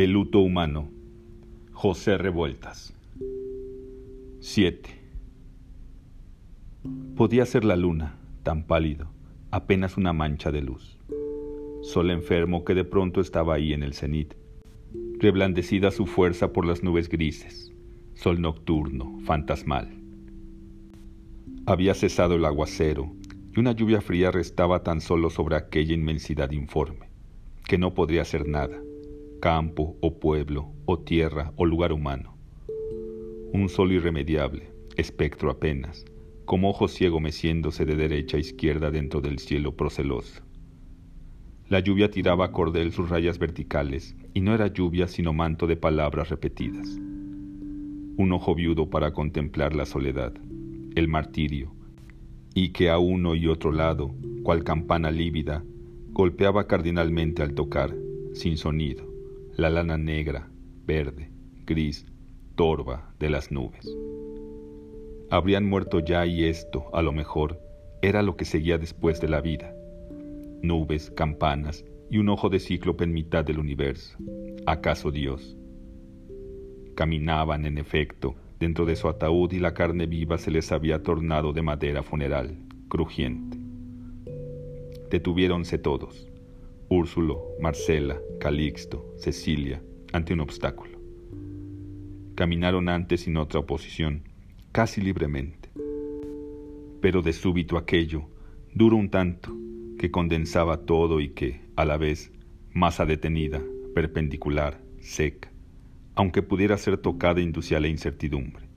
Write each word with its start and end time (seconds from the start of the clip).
El 0.00 0.12
luto 0.12 0.38
humano. 0.38 0.88
José 1.72 2.16
Revueltas. 2.16 2.94
7. 4.40 4.88
Podía 7.14 7.44
ser 7.44 7.66
la 7.66 7.76
luna, 7.76 8.16
tan 8.42 8.62
pálido, 8.62 9.10
apenas 9.50 9.98
una 9.98 10.14
mancha 10.14 10.50
de 10.52 10.62
luz. 10.62 10.98
Sol 11.82 12.10
enfermo 12.10 12.64
que 12.64 12.72
de 12.72 12.84
pronto 12.84 13.20
estaba 13.20 13.56
ahí 13.56 13.74
en 13.74 13.82
el 13.82 13.92
cenit, 13.92 14.32
reblandecida 15.18 15.90
su 15.90 16.06
fuerza 16.06 16.50
por 16.54 16.64
las 16.64 16.82
nubes 16.82 17.10
grises. 17.10 17.70
Sol 18.14 18.40
nocturno, 18.40 19.18
fantasmal. 19.26 19.90
Había 21.66 21.92
cesado 21.92 22.36
el 22.36 22.46
aguacero 22.46 23.12
y 23.54 23.60
una 23.60 23.72
lluvia 23.72 24.00
fría 24.00 24.30
restaba 24.30 24.82
tan 24.82 25.02
solo 25.02 25.28
sobre 25.28 25.56
aquella 25.56 25.92
inmensidad 25.92 26.52
informe, 26.52 27.10
que 27.66 27.76
no 27.76 27.92
podría 27.92 28.22
hacer 28.22 28.48
nada 28.48 28.80
campo 29.40 29.96
o 30.02 30.20
pueblo 30.20 30.70
o 30.84 30.98
tierra 30.98 31.52
o 31.56 31.64
lugar 31.64 31.92
humano. 31.92 32.36
Un 33.52 33.70
sol 33.70 33.90
irremediable, 33.90 34.70
espectro 34.96 35.50
apenas, 35.50 36.04
como 36.44 36.68
ojo 36.68 36.88
ciego 36.88 37.20
meciéndose 37.20 37.86
de 37.86 37.96
derecha 37.96 38.36
a 38.36 38.40
izquierda 38.40 38.90
dentro 38.90 39.22
del 39.22 39.38
cielo 39.38 39.74
proceloso. 39.74 40.42
La 41.68 41.80
lluvia 41.80 42.10
tiraba 42.10 42.46
a 42.46 42.52
cordel 42.52 42.92
sus 42.92 43.08
rayas 43.08 43.38
verticales, 43.38 44.14
y 44.34 44.42
no 44.42 44.54
era 44.54 44.66
lluvia 44.66 45.08
sino 45.08 45.32
manto 45.32 45.66
de 45.66 45.76
palabras 45.76 46.28
repetidas. 46.28 46.98
Un 48.16 48.32
ojo 48.32 48.54
viudo 48.54 48.90
para 48.90 49.12
contemplar 49.12 49.74
la 49.74 49.86
soledad, 49.86 50.34
el 50.94 51.08
martirio, 51.08 51.72
y 52.54 52.70
que 52.70 52.90
a 52.90 52.98
uno 52.98 53.34
y 53.34 53.46
otro 53.46 53.72
lado, 53.72 54.14
cual 54.42 54.64
campana 54.64 55.10
lívida, 55.10 55.64
golpeaba 56.10 56.66
cardinalmente 56.66 57.42
al 57.42 57.54
tocar, 57.54 57.96
sin 58.34 58.56
sonido, 58.56 59.09
la 59.60 59.68
lana 59.68 59.98
negra, 59.98 60.48
verde, 60.86 61.30
gris, 61.66 62.06
torva 62.54 63.12
de 63.18 63.28
las 63.28 63.52
nubes. 63.52 63.94
Habrían 65.28 65.68
muerto 65.68 66.00
ya 66.00 66.24
y 66.24 66.44
esto, 66.44 66.86
a 66.94 67.02
lo 67.02 67.12
mejor, 67.12 67.60
era 68.00 68.22
lo 68.22 68.38
que 68.38 68.46
seguía 68.46 68.78
después 68.78 69.20
de 69.20 69.28
la 69.28 69.42
vida. 69.42 69.74
Nubes, 70.62 71.10
campanas 71.10 71.84
y 72.10 72.16
un 72.16 72.30
ojo 72.30 72.48
de 72.48 72.58
cíclope 72.58 73.04
en 73.04 73.12
mitad 73.12 73.44
del 73.44 73.58
universo. 73.58 74.16
¿Acaso 74.64 75.10
Dios? 75.10 75.58
Caminaban, 76.94 77.66
en 77.66 77.76
efecto, 77.76 78.36
dentro 78.58 78.86
de 78.86 78.96
su 78.96 79.08
ataúd 79.08 79.52
y 79.52 79.58
la 79.58 79.74
carne 79.74 80.06
viva 80.06 80.38
se 80.38 80.50
les 80.50 80.72
había 80.72 81.02
tornado 81.02 81.52
de 81.52 81.60
madera 81.60 82.02
funeral, 82.02 82.56
crujiente. 82.88 83.58
Detuviéronse 85.10 85.76
todos. 85.76 86.29
Úrsulo, 86.92 87.54
Marcela, 87.60 88.20
Calixto, 88.40 89.14
Cecilia, 89.16 89.80
ante 90.12 90.34
un 90.34 90.40
obstáculo. 90.40 90.98
Caminaron 92.34 92.88
antes 92.88 93.20
sin 93.20 93.36
otra 93.36 93.60
oposición, 93.60 94.24
casi 94.72 95.00
libremente. 95.00 95.70
Pero 97.00 97.22
de 97.22 97.32
súbito 97.32 97.78
aquello, 97.78 98.24
duro 98.74 98.96
un 98.96 99.08
tanto, 99.08 99.56
que 100.00 100.10
condensaba 100.10 100.84
todo 100.84 101.20
y 101.20 101.28
que, 101.28 101.60
a 101.76 101.84
la 101.84 101.96
vez, 101.96 102.32
masa 102.72 103.06
detenida, 103.06 103.62
perpendicular, 103.94 104.82
seca, 104.98 105.52
aunque 106.16 106.42
pudiera 106.42 106.76
ser 106.76 106.98
tocada 106.98 107.40
inducía 107.40 107.78
la 107.78 107.86
incertidumbre. 107.86 108.68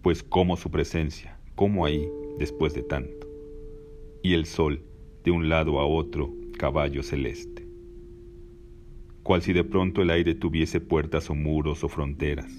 Pues 0.00 0.22
cómo 0.22 0.56
su 0.56 0.70
presencia, 0.70 1.40
cómo 1.56 1.86
ahí, 1.86 2.08
después 2.38 2.72
de 2.72 2.84
tanto. 2.84 3.26
Y 4.22 4.34
el 4.34 4.46
sol, 4.46 4.84
de 5.24 5.32
un 5.32 5.48
lado 5.48 5.80
a 5.80 5.86
otro, 5.86 6.36
caballo 6.62 7.02
celeste. 7.02 7.66
Cual 9.24 9.42
si 9.42 9.52
de 9.52 9.64
pronto 9.64 10.00
el 10.00 10.10
aire 10.10 10.36
tuviese 10.36 10.80
puertas 10.80 11.28
o 11.28 11.34
muros 11.34 11.82
o 11.82 11.88
fronteras. 11.88 12.52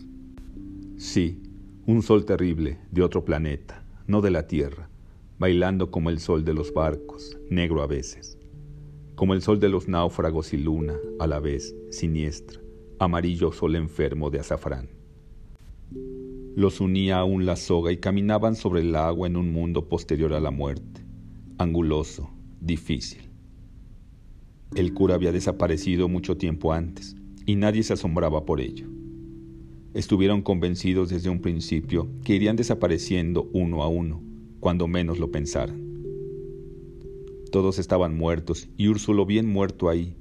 Sí, 0.98 1.42
un 1.86 2.02
sol 2.02 2.26
terrible 2.26 2.80
de 2.92 3.02
otro 3.02 3.24
planeta, 3.24 3.86
no 4.06 4.20
de 4.20 4.30
la 4.30 4.46
Tierra, 4.46 4.90
bailando 5.40 5.90
como 5.90 6.10
el 6.10 6.20
sol 6.20 6.44
de 6.44 6.54
los 6.54 6.74
barcos, 6.74 7.38
negro 7.50 7.82
a 7.82 7.88
veces, 7.88 8.38
como 9.16 9.34
el 9.34 9.42
sol 9.42 9.62
de 9.62 9.70
los 9.70 9.88
náufragos 9.88 10.52
y 10.52 10.58
luna, 10.58 10.96
a 11.18 11.26
la 11.26 11.40
vez, 11.40 11.74
siniestra, 11.90 12.60
amarillo 13.00 13.54
sol 13.54 13.78
enfermo 13.78 14.30
de 14.30 14.40
azafrán. 14.42 14.90
Los 16.58 16.82
unía 16.82 17.20
aún 17.20 17.46
la 17.46 17.56
soga 17.56 17.94
y 17.94 18.02
caminaban 18.02 18.56
sobre 18.58 18.82
el 18.82 18.98
agua 18.98 19.28
en 19.28 19.38
un 19.38 19.54
mundo 19.54 19.88
posterior 19.88 20.34
a 20.34 20.42
la 20.42 20.52
muerte, 20.52 21.06
anguloso, 21.58 22.30
difícil. 22.60 23.33
El 24.76 24.94
cura 24.94 25.14
había 25.14 25.32
desaparecido 25.32 26.10
mucho 26.10 26.36
tiempo 26.36 26.74
antes 26.74 27.16
y 27.46 27.56
nadie 27.56 27.84
se 27.84 27.94
asombraba 27.94 28.46
por 28.46 28.60
ello. 28.60 28.88
Estuvieron 29.94 30.42
convencidos 30.42 31.10
desde 31.10 31.30
un 31.30 31.42
principio 31.42 32.10
que 32.24 32.34
irían 32.34 32.56
desapareciendo 32.56 33.50
uno 33.54 33.84
a 33.84 33.88
uno, 33.88 34.24
cuando 34.60 34.88
menos 34.88 35.20
lo 35.20 35.30
pensaran. 35.30 35.84
Todos 37.52 37.78
estaban 37.78 38.18
muertos 38.18 38.68
y 38.76 38.88
Úrsulo 38.88 39.28
bien 39.28 39.48
muerto 39.48 39.90
ahí, 39.90 40.16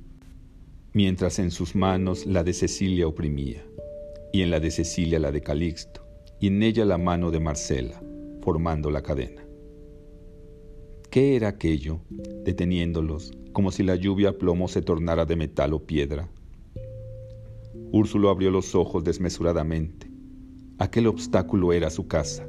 mientras 0.93 1.39
en 1.39 1.51
sus 1.51 1.75
manos 1.75 2.27
la 2.27 2.45
de 2.45 2.53
Cecilia 2.53 3.07
oprimía, 3.09 3.65
y 4.35 4.43
en 4.43 4.51
la 4.51 4.61
de 4.61 4.71
Cecilia 4.71 5.19
la 5.19 5.33
de 5.33 5.41
Calixto, 5.41 6.07
y 6.41 6.49
en 6.49 6.63
ella 6.63 6.85
la 6.85 6.99
mano 6.99 7.31
de 7.31 7.41
Marcela, 7.41 8.03
formando 8.43 8.91
la 8.91 9.03
cadena. 9.03 9.43
¿Qué 11.13 11.37
era 11.37 11.49
aquello, 11.49 12.01
deteniéndolos, 12.43 13.33
como 13.53 13.71
si 13.71 13.83
la 13.83 13.97
lluvia 13.97 14.39
plomo 14.39 14.67
se 14.67 14.81
tornara 14.81 15.27
de 15.27 15.37
metal 15.37 15.75
o 15.75 15.85
piedra? 15.85 16.31
Úrsulo 17.91 18.31
abrió 18.31 18.51
los 18.51 18.75
ojos 18.75 19.05
desmesuradamente. 19.05 20.11
Aquel 20.79 21.07
obstáculo 21.07 21.75
era 21.75 21.91
su 21.91 22.09
casa, 22.09 22.49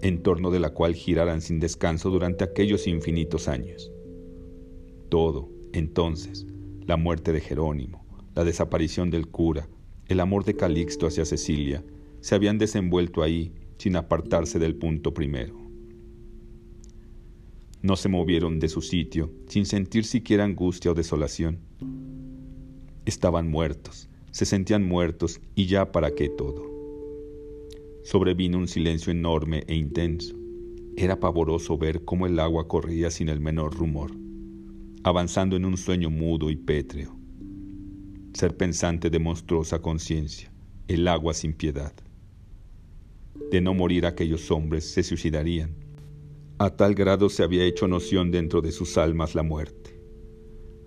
en 0.00 0.22
torno 0.22 0.52
de 0.52 0.60
la 0.60 0.70
cual 0.70 0.94
giraran 0.94 1.40
sin 1.40 1.58
descanso 1.58 2.08
durante 2.10 2.44
aquellos 2.44 2.86
infinitos 2.86 3.48
años. 3.48 3.90
Todo, 5.08 5.48
entonces, 5.72 6.46
la 6.86 6.96
muerte 6.96 7.32
de 7.32 7.40
Jerónimo, 7.40 8.06
la 8.36 8.44
desaparición 8.44 9.10
del 9.10 9.26
cura, 9.26 9.68
el 10.06 10.20
amor 10.20 10.44
de 10.44 10.54
Calixto 10.54 11.08
hacia 11.08 11.24
Cecilia, 11.24 11.82
se 12.20 12.36
habían 12.36 12.58
desenvuelto 12.58 13.24
ahí 13.24 13.52
sin 13.76 13.96
apartarse 13.96 14.60
del 14.60 14.76
punto 14.76 15.12
primero. 15.12 15.67
No 17.80 17.94
se 17.94 18.08
movieron 18.08 18.58
de 18.58 18.68
su 18.68 18.82
sitio 18.82 19.30
sin 19.46 19.64
sentir 19.64 20.04
siquiera 20.04 20.44
angustia 20.44 20.90
o 20.90 20.94
desolación. 20.94 21.60
Estaban 23.04 23.48
muertos, 23.48 24.08
se 24.32 24.46
sentían 24.46 24.86
muertos 24.86 25.40
y 25.54 25.66
ya 25.66 25.92
para 25.92 26.10
qué 26.10 26.28
todo. 26.28 26.66
Sobrevino 28.02 28.58
un 28.58 28.66
silencio 28.66 29.12
enorme 29.12 29.62
e 29.68 29.76
intenso. 29.76 30.34
Era 30.96 31.20
pavoroso 31.20 31.78
ver 31.78 32.04
cómo 32.04 32.26
el 32.26 32.40
agua 32.40 32.66
corría 32.66 33.10
sin 33.10 33.28
el 33.28 33.38
menor 33.38 33.76
rumor, 33.76 34.10
avanzando 35.04 35.54
en 35.54 35.64
un 35.64 35.76
sueño 35.76 36.10
mudo 36.10 36.50
y 36.50 36.56
pétreo. 36.56 37.16
Ser 38.34 38.56
pensante 38.56 39.08
de 39.08 39.20
monstruosa 39.20 39.80
conciencia, 39.80 40.50
el 40.88 41.06
agua 41.06 41.32
sin 41.32 41.52
piedad. 41.52 41.92
De 43.52 43.60
no 43.60 43.72
morir 43.72 44.04
aquellos 44.04 44.50
hombres 44.50 44.84
se 44.84 45.04
suicidarían 45.04 45.87
a 46.58 46.70
tal 46.70 46.94
grado 46.94 47.28
se 47.28 47.44
había 47.44 47.64
hecho 47.64 47.86
noción 47.86 48.32
dentro 48.32 48.60
de 48.60 48.72
sus 48.72 48.98
almas 48.98 49.36
la 49.36 49.44
muerte. 49.44 50.00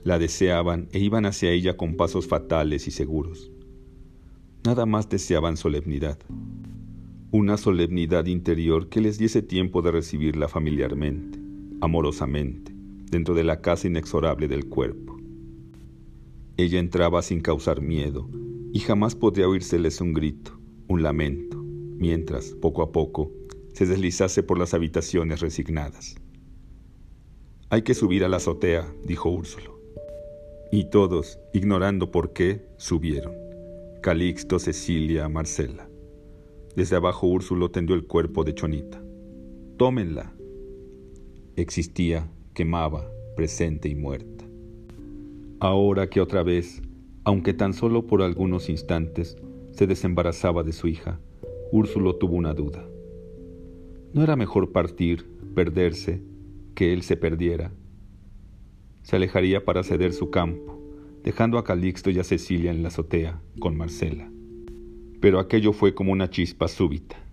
La 0.03 0.19
deseaban 0.19 0.89
e 0.91 0.99
iban 0.99 1.25
hacia 1.25 1.51
ella 1.51 1.77
con 1.77 1.95
pasos 1.95 2.27
fatales 2.27 2.87
y 2.87 2.91
seguros. 2.91 3.51
Nada 4.65 4.85
más 4.85 5.07
deseaban 5.07 5.55
solemnidad. 5.55 6.19
Una 7.31 7.55
solemnidad 7.55 8.25
interior 8.25 8.89
que 8.89 8.99
les 8.99 9.17
diese 9.17 9.41
tiempo 9.41 9.81
de 9.81 9.91
recibirla 9.91 10.49
familiarmente, 10.49 11.39
amorosamente, 11.79 12.73
dentro 13.09 13.33
de 13.33 13.45
la 13.45 13.61
casa 13.61 13.87
inexorable 13.87 14.49
del 14.49 14.67
cuerpo. 14.67 15.17
Ella 16.57 16.79
entraba 16.79 17.21
sin 17.21 17.39
causar 17.39 17.81
miedo 17.81 18.29
y 18.73 18.79
jamás 18.79 19.15
podría 19.15 19.47
oírseles 19.47 20.01
un 20.01 20.13
grito, 20.13 20.59
un 20.89 21.01
lamento, 21.01 21.57
mientras, 21.61 22.49
poco 22.49 22.81
a 22.81 22.91
poco, 22.91 23.31
se 23.73 23.85
deslizase 23.85 24.43
por 24.43 24.57
las 24.57 24.73
habitaciones 24.73 25.39
resignadas. 25.39 26.15
Hay 27.69 27.83
que 27.83 27.93
subir 27.93 28.25
a 28.25 28.29
la 28.29 28.37
azotea, 28.37 28.93
dijo 29.05 29.29
Úrsulo. 29.29 29.79
Y 30.71 30.89
todos, 30.89 31.39
ignorando 31.53 32.11
por 32.11 32.33
qué, 32.33 32.65
subieron. 32.77 33.33
Calixto, 34.01 34.59
Cecilia, 34.59 35.29
Marcela. 35.29 35.87
Desde 36.75 36.95
abajo 36.95 37.27
Úrsulo 37.27 37.71
tendió 37.71 37.95
el 37.95 38.05
cuerpo 38.07 38.43
de 38.43 38.53
Chonita. 38.53 39.01
Tómenla. 39.77 40.33
Existía, 41.55 42.29
quemaba, 42.53 43.09
presente 43.35 43.89
y 43.89 43.95
muerta. 43.95 44.45
Ahora 45.59 46.09
que 46.09 46.21
otra 46.21 46.43
vez, 46.43 46.81
aunque 47.23 47.53
tan 47.53 47.73
solo 47.73 48.07
por 48.07 48.21
algunos 48.21 48.67
instantes, 48.67 49.37
se 49.71 49.87
desembarazaba 49.87 50.63
de 50.63 50.73
su 50.73 50.87
hija, 50.87 51.19
Úrsulo 51.71 52.15
tuvo 52.15 52.35
una 52.35 52.53
duda. 52.53 52.85
¿No 54.13 54.23
era 54.23 54.35
mejor 54.35 54.73
partir, 54.73 55.25
perderse, 55.55 56.21
que 56.75 56.91
él 56.91 57.01
se 57.01 57.15
perdiera? 57.15 57.71
Se 59.03 59.15
alejaría 59.15 59.63
para 59.63 59.83
ceder 59.83 60.11
su 60.11 60.29
campo, 60.29 60.81
dejando 61.23 61.57
a 61.57 61.63
Calixto 61.63 62.09
y 62.09 62.19
a 62.19 62.25
Cecilia 62.25 62.71
en 62.71 62.81
la 62.81 62.89
azotea 62.89 63.41
con 63.59 63.77
Marcela. 63.77 64.29
Pero 65.21 65.39
aquello 65.39 65.71
fue 65.71 65.93
como 65.93 66.11
una 66.11 66.29
chispa 66.29 66.67
súbita. 66.67 67.23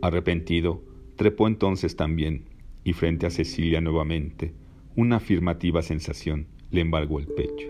Arrepentido, 0.00 0.82
trepó 1.16 1.46
entonces 1.46 1.96
también, 1.96 2.46
y 2.82 2.94
frente 2.94 3.26
a 3.26 3.30
Cecilia 3.30 3.82
nuevamente, 3.82 4.54
una 4.96 5.16
afirmativa 5.16 5.82
sensación 5.82 6.46
le 6.70 6.80
embargó 6.80 7.18
el 7.18 7.26
pecho. 7.26 7.68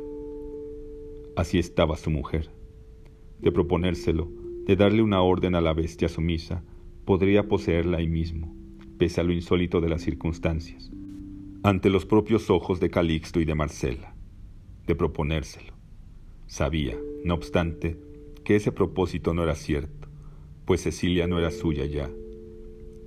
Así 1.34 1.58
estaba 1.58 1.96
su 1.96 2.10
mujer. 2.10 2.48
De 3.40 3.50
proponérselo, 3.50 4.28
de 4.66 4.76
darle 4.76 5.02
una 5.02 5.20
orden 5.20 5.56
a 5.56 5.60
la 5.60 5.72
bestia 5.72 6.08
sumisa, 6.08 6.62
podría 7.04 7.48
poseerla 7.48 7.98
ahí 7.98 8.08
mismo, 8.08 8.54
pese 8.98 9.20
a 9.20 9.24
lo 9.24 9.32
insólito 9.32 9.80
de 9.80 9.88
las 9.88 10.02
circunstancias, 10.02 10.90
ante 11.62 11.90
los 11.90 12.06
propios 12.06 12.50
ojos 12.50 12.80
de 12.80 12.90
Calixto 12.90 13.40
y 13.40 13.44
de 13.44 13.54
Marcela, 13.54 14.14
de 14.86 14.94
proponérselo. 14.94 15.72
Sabía, 16.46 16.96
no 17.24 17.34
obstante, 17.34 17.98
que 18.44 18.56
ese 18.56 18.72
propósito 18.72 19.34
no 19.34 19.42
era 19.42 19.54
cierto, 19.54 20.08
pues 20.64 20.82
Cecilia 20.82 21.26
no 21.26 21.38
era 21.38 21.50
suya 21.50 21.86
ya. 21.86 22.10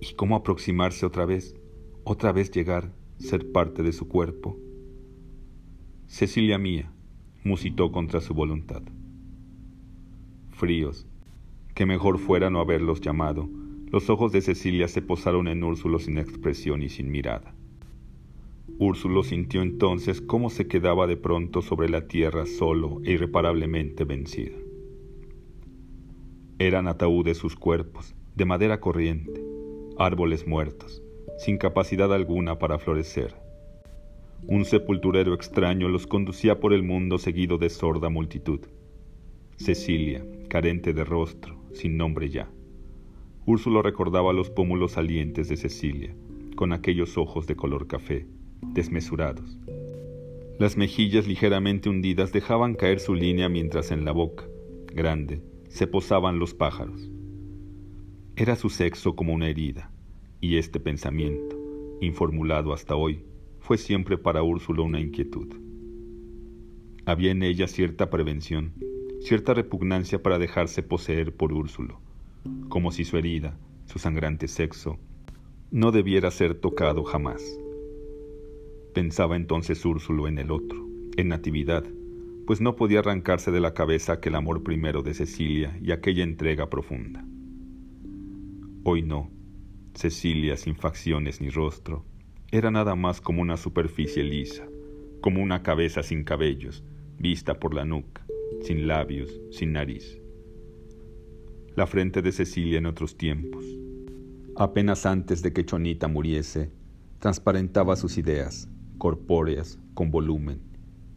¿Y 0.01 0.13
cómo 0.15 0.35
aproximarse 0.35 1.05
otra 1.05 1.25
vez? 1.25 1.55
Otra 2.03 2.31
vez 2.31 2.51
llegar, 2.51 2.91
ser 3.17 3.51
parte 3.51 3.83
de 3.83 3.93
su 3.93 4.07
cuerpo. 4.07 4.57
Cecilia 6.07 6.57
mía, 6.57 6.91
musitó 7.43 7.91
contra 7.91 8.21
su 8.21 8.33
voluntad. 8.33 8.81
Fríos, 10.51 11.07
que 11.73 11.85
mejor 11.85 12.19
fuera 12.19 12.49
no 12.49 12.59
haberlos 12.59 13.01
llamado, 13.01 13.49
los 13.93 14.09
ojos 14.09 14.31
de 14.31 14.41
Cecilia 14.41 14.87
se 14.87 15.03
posaron 15.03 15.47
en 15.47 15.63
Úrsulo 15.63 15.99
sin 15.99 16.17
expresión 16.17 16.81
y 16.81 16.89
sin 16.89 17.11
mirada. 17.11 17.53
Úrsulo 18.79 19.21
sintió 19.21 19.61
entonces 19.61 20.19
cómo 20.19 20.49
se 20.49 20.65
quedaba 20.65 21.05
de 21.05 21.15
pronto 21.15 21.61
sobre 21.61 21.87
la 21.89 22.07
tierra 22.07 22.47
solo 22.47 23.01
e 23.03 23.11
irreparablemente 23.11 24.03
vencido. 24.03 24.57
Eran 26.57 26.87
ataúdes 26.87 27.37
sus 27.37 27.55
cuerpos, 27.55 28.15
de 28.33 28.45
madera 28.45 28.79
corriente, 28.79 29.45
árboles 29.99 30.47
muertos, 30.47 31.03
sin 31.37 31.59
capacidad 31.59 32.11
alguna 32.11 32.57
para 32.57 32.79
florecer. 32.79 33.35
Un 34.47 34.65
sepulturero 34.65 35.35
extraño 35.35 35.87
los 35.87 36.07
conducía 36.07 36.59
por 36.59 36.73
el 36.73 36.81
mundo 36.81 37.19
seguido 37.19 37.59
de 37.59 37.69
sorda 37.69 38.09
multitud. 38.09 38.61
Cecilia, 39.57 40.25
carente 40.49 40.93
de 40.93 41.03
rostro, 41.03 41.61
sin 41.73 41.95
nombre 41.95 42.31
ya. 42.31 42.49
Úrsulo 43.45 43.81
recordaba 43.81 44.31
los 44.31 44.49
pómulos 44.49 44.93
salientes 44.93 45.49
de 45.49 45.57
Cecilia, 45.57 46.15
con 46.55 46.71
aquellos 46.71 47.17
ojos 47.17 47.45
de 47.45 47.57
color 47.57 47.87
café, 47.87 48.25
desmesurados. 48.61 49.59
Las 50.59 50.77
mejillas 50.77 51.27
ligeramente 51.27 51.89
hundidas 51.89 52.31
dejaban 52.31 52.73
caer 52.73 53.01
su 53.01 53.15
línea 53.15 53.49
mientras 53.49 53.91
en 53.91 54.05
la 54.05 54.13
boca, 54.13 54.45
grande, 54.93 55.41
se 55.67 55.87
posaban 55.87 56.39
los 56.39 56.53
pájaros. 56.53 57.11
Era 58.37 58.55
su 58.55 58.69
sexo 58.69 59.13
como 59.17 59.33
una 59.33 59.49
herida, 59.49 59.91
y 60.39 60.55
este 60.55 60.79
pensamiento, 60.79 61.59
informulado 61.99 62.71
hasta 62.71 62.95
hoy, 62.95 63.25
fue 63.59 63.77
siempre 63.77 64.17
para 64.17 64.41
Úrsulo 64.41 64.85
una 64.85 65.01
inquietud. 65.01 65.53
Había 67.05 67.31
en 67.31 67.43
ella 67.43 67.67
cierta 67.67 68.09
prevención, 68.09 68.71
cierta 69.19 69.53
repugnancia 69.53 70.23
para 70.23 70.39
dejarse 70.39 70.81
poseer 70.81 71.35
por 71.35 71.51
Úrsulo 71.51 71.99
como 72.69 72.91
si 72.91 73.05
su 73.05 73.17
herida, 73.17 73.57
su 73.85 73.99
sangrante 73.99 74.47
sexo, 74.47 74.97
no 75.71 75.91
debiera 75.91 76.31
ser 76.31 76.55
tocado 76.55 77.03
jamás. 77.03 77.41
Pensaba 78.93 79.35
entonces 79.35 79.85
Úrsulo 79.85 80.27
en 80.27 80.37
el 80.37 80.51
otro, 80.51 80.85
en 81.17 81.29
Natividad, 81.29 81.83
pues 82.45 82.61
no 82.61 82.75
podía 82.75 82.99
arrancarse 82.99 83.51
de 83.51 83.59
la 83.59 83.73
cabeza 83.73 84.13
aquel 84.13 84.35
amor 84.35 84.63
primero 84.63 85.01
de 85.01 85.13
Cecilia 85.13 85.77
y 85.81 85.91
aquella 85.91 86.23
entrega 86.23 86.69
profunda. 86.69 87.25
Hoy 88.83 89.01
no, 89.01 89.31
Cecilia 89.95 90.57
sin 90.57 90.75
facciones 90.75 91.41
ni 91.41 91.49
rostro, 91.49 92.05
era 92.51 92.69
nada 92.69 92.95
más 92.95 93.21
como 93.21 93.41
una 93.41 93.57
superficie 93.57 94.23
lisa, 94.23 94.67
como 95.21 95.41
una 95.41 95.63
cabeza 95.63 96.03
sin 96.03 96.23
cabellos, 96.23 96.83
vista 97.17 97.59
por 97.59 97.73
la 97.73 97.85
nuca, 97.85 98.25
sin 98.61 98.87
labios, 98.87 99.41
sin 99.51 99.73
nariz 99.73 100.22
la 101.75 101.87
frente 101.87 102.21
de 102.21 102.31
Cecilia 102.31 102.77
en 102.77 102.85
otros 102.85 103.17
tiempos. 103.17 103.65
Apenas 104.55 105.07
antes 105.07 105.41
de 105.41 105.53
que 105.53 105.65
Chonita 105.65 106.07
muriese, 106.07 106.71
transparentaba 107.17 107.95
sus 107.95 108.17
ideas, 108.19 108.69
corpóreas, 108.99 109.79
con 109.95 110.11
volumen, 110.11 110.61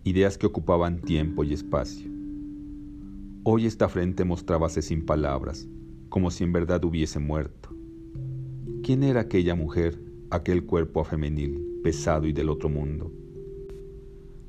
ideas 0.04 0.38
que 0.38 0.46
ocupaban 0.46 1.02
tiempo 1.02 1.44
y 1.44 1.52
espacio. 1.52 2.10
Hoy 3.42 3.66
esta 3.66 3.88
frente 3.88 4.24
mostrábase 4.24 4.80
sin 4.80 5.04
palabras, 5.04 5.68
como 6.08 6.30
si 6.30 6.44
en 6.44 6.52
verdad 6.52 6.82
hubiese 6.84 7.18
muerto. 7.18 7.70
¿Quién 8.82 9.02
era 9.02 9.20
aquella 9.20 9.54
mujer, 9.54 10.00
aquel 10.30 10.64
cuerpo 10.64 11.02
afemenil, 11.02 11.80
pesado 11.82 12.26
y 12.26 12.32
del 12.32 12.48
otro 12.48 12.70
mundo? 12.70 13.12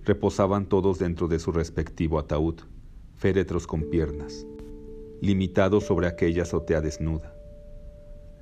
Reposaban 0.06 0.70
todos 0.70 1.00
dentro 1.00 1.28
de 1.28 1.40
su 1.40 1.52
respectivo 1.52 2.18
ataúd, 2.18 2.62
féretros 3.16 3.68
con 3.68 3.90
piernas, 3.90 4.48
limitado 5.22 5.82
sobre 5.82 6.08
aquella 6.08 6.44
azotea 6.44 6.82
desnuda. 6.82 7.34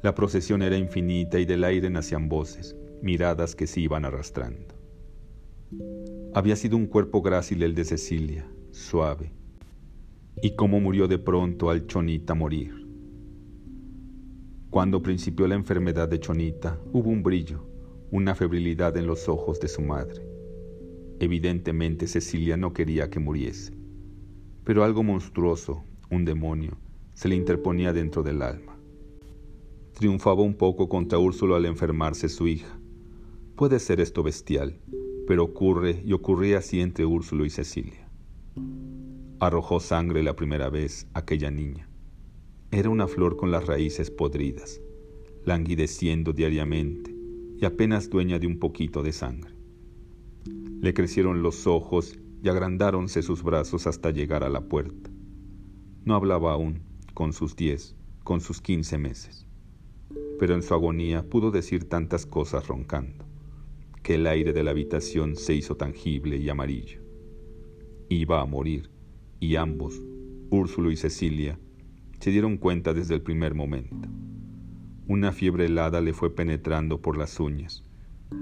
La 0.02 0.14
procesión 0.14 0.62
era 0.62 0.78
infinita 0.78 1.40
y 1.40 1.46
del 1.46 1.64
aire 1.64 1.90
nacían 1.90 2.30
voces, 2.30 2.76
miradas 3.02 3.56
que 3.56 3.68
se 3.68 3.80
iban 3.82 4.06
arrastrando. 4.06 4.76
Había 6.34 6.56
sido 6.56 6.78
un 6.78 6.88
cuerpo 6.88 7.22
grácil 7.22 7.64
el 7.64 7.76
de 7.76 7.86
Cecilia, 7.86 8.48
suave, 8.72 9.32
y 10.42 10.56
cómo 10.56 10.80
murió 10.80 11.08
de 11.08 11.18
pronto 11.18 11.70
al 11.70 11.88
Chonita 11.88 12.34
morir. 12.34 12.86
Cuando 14.70 15.02
principió 15.02 15.48
la 15.48 15.56
enfermedad 15.56 16.10
de 16.10 16.20
Chonita, 16.20 16.78
hubo 16.92 17.10
un 17.10 17.24
brillo, 17.24 17.66
una 18.12 18.36
febrilidad 18.36 18.96
en 18.98 19.08
los 19.08 19.30
ojos 19.30 19.60
de 19.60 19.70
su 19.70 19.82
madre. 19.82 20.22
Evidentemente 21.20 22.08
Cecilia 22.08 22.58
no 22.58 22.74
quería 22.74 23.10
que 23.10 23.20
muriese, 23.20 23.74
pero 24.66 24.84
algo 24.84 25.02
monstruoso, 25.02 25.86
un 26.10 26.26
demonio, 26.26 26.78
se 27.14 27.30
le 27.30 27.36
interponía 27.36 27.94
dentro 27.94 28.24
del 28.24 28.42
alma. 28.42 28.78
Triunfaba 29.94 30.42
un 30.42 30.56
poco 30.56 30.90
contra 30.90 31.18
Úrsulo 31.18 31.56
al 31.56 31.66
enfermarse 31.66 32.28
su 32.28 32.48
hija. 32.48 32.78
Puede 33.56 33.80
ser 33.80 34.02
esto 34.02 34.24
bestial, 34.24 34.80
pero 35.28 35.46
ocurre 35.46 36.02
y 36.06 36.14
ocurría 36.14 36.58
así 36.58 36.82
entre 36.82 37.06
Úrsulo 37.06 37.46
y 37.46 37.50
Cecilia. 37.50 38.10
Arrojó 39.40 39.80
sangre 39.80 40.24
la 40.24 40.36
primera 40.36 40.70
vez 40.70 41.08
aquella 41.14 41.52
niña. 41.52 41.90
Era 42.72 42.90
una 42.90 43.08
flor 43.08 43.38
con 43.38 43.52
las 43.52 43.68
raíces 43.68 44.12
podridas, 44.12 44.82
languideciendo 45.46 46.34
diariamente 46.34 47.16
y 47.58 47.66
apenas 47.66 48.10
dueña 48.10 48.40
de 48.40 48.48
un 48.48 48.60
poquito 48.60 49.02
de 49.02 49.14
sangre. 49.14 49.56
Le 50.82 50.94
crecieron 50.94 51.42
los 51.42 51.68
ojos 51.68 52.20
y 52.44 52.50
agrandáronse 52.50 53.22
sus 53.22 53.44
brazos 53.44 53.88
hasta 53.88 54.12
llegar 54.12 54.44
a 54.44 54.50
la 54.50 54.62
puerta. 54.62 55.10
No 56.06 56.14
hablaba 56.14 56.54
aún, 56.54 56.82
con 57.16 57.34
sus 57.34 57.56
diez, 57.56 57.96
con 58.24 58.40
sus 58.40 58.62
quince 58.62 59.00
meses. 59.00 59.48
Pero 60.40 60.54
en 60.54 60.62
su 60.62 60.76
agonía 60.76 61.28
pudo 61.28 61.50
decir 61.50 61.90
tantas 61.90 62.28
cosas 62.28 62.68
roncando, 62.68 63.26
que 64.04 64.14
el 64.14 64.28
aire 64.28 64.54
de 64.54 64.64
la 64.64 64.70
habitación 64.70 65.36
se 65.36 65.56
hizo 65.56 65.78
tangible 65.78 66.38
y 66.38 66.48
amarillo. 66.48 67.02
Iba 68.08 68.40
a 68.40 68.46
morir, 68.46 68.92
y 69.40 69.56
ambos, 69.56 70.00
Úrsulo 70.52 70.92
y 70.92 70.96
Cecilia, 70.96 71.58
se 72.20 72.30
dieron 72.30 72.58
cuenta 72.58 72.94
desde 72.94 73.16
el 73.16 73.24
primer 73.24 73.56
momento. 73.56 74.08
Una 75.08 75.32
fiebre 75.32 75.66
helada 75.66 76.02
le 76.02 76.14
fue 76.14 76.36
penetrando 76.36 77.02
por 77.02 77.18
las 77.18 77.40
uñas, 77.40 77.84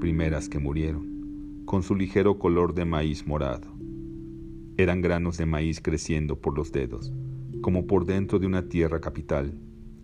primeras 0.02 0.50
que 0.50 0.60
murieron, 0.60 1.64
con 1.64 1.82
su 1.82 1.96
ligero 1.96 2.40
color 2.40 2.74
de 2.74 2.84
maíz 2.84 3.26
morado. 3.26 3.74
Eran 4.76 5.00
granos 5.02 5.38
de 5.38 5.46
maíz 5.46 5.80
creciendo 5.80 6.42
por 6.42 6.58
los 6.58 6.74
dedos 6.74 7.14
como 7.64 7.88
por 7.88 8.06
dentro 8.06 8.38
de 8.38 8.46
una 8.46 8.70
tierra 8.70 9.02
capital, 9.02 9.58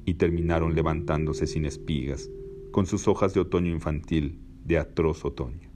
y 0.06 0.16
terminaron 0.16 0.74
levantándose 0.74 1.46
sin 1.46 1.66
espigas, 1.66 2.32
con 2.72 2.88
sus 2.88 3.08
hojas 3.08 3.36
de 3.36 3.42
otoño 3.42 3.72
infantil, 3.72 4.40
de 4.66 4.80
atroz 4.80 5.24
otoño. 5.26 5.70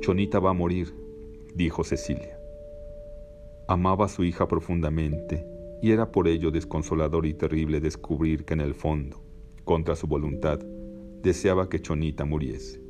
Chonita 0.00 0.38
va 0.38 0.50
a 0.50 0.54
morir, 0.54 0.94
dijo 1.54 1.84
Cecilia. 1.84 2.38
Amaba 3.66 4.06
a 4.06 4.08
su 4.08 4.24
hija 4.24 4.48
profundamente, 4.48 5.44
y 5.82 5.90
era 5.90 6.12
por 6.12 6.28
ello 6.28 6.50
desconsolador 6.50 7.26
y 7.26 7.34
terrible 7.34 7.80
descubrir 7.80 8.44
que 8.44 8.54
en 8.54 8.60
el 8.60 8.74
fondo, 8.74 9.22
contra 9.64 9.96
su 9.96 10.06
voluntad, 10.06 10.60
deseaba 11.22 11.68
que 11.68 11.82
Chonita 11.82 12.24
muriese. 12.24 12.80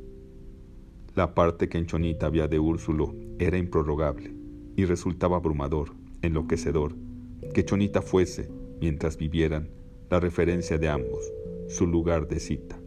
La 1.15 1.33
parte 1.33 1.67
que 1.67 1.79
en 1.79 1.87
Chonita 1.87 2.27
había 2.27 2.47
de 2.47 2.59
Úrsulo 2.59 3.15
era 3.39 3.57
improrrogable 3.57 4.33
y 4.75 4.85
resultaba 4.85 5.37
abrumador, 5.37 5.93
enloquecedor, 6.21 6.95
que 7.53 7.65
Chonita 7.65 8.01
fuese, 8.01 8.49
mientras 8.79 9.17
vivieran, 9.17 9.69
la 10.09 10.19
referencia 10.19 10.77
de 10.77 10.89
ambos, 10.89 11.31
su 11.67 11.85
lugar 11.85 12.27
de 12.27 12.39
cita. 12.39 12.79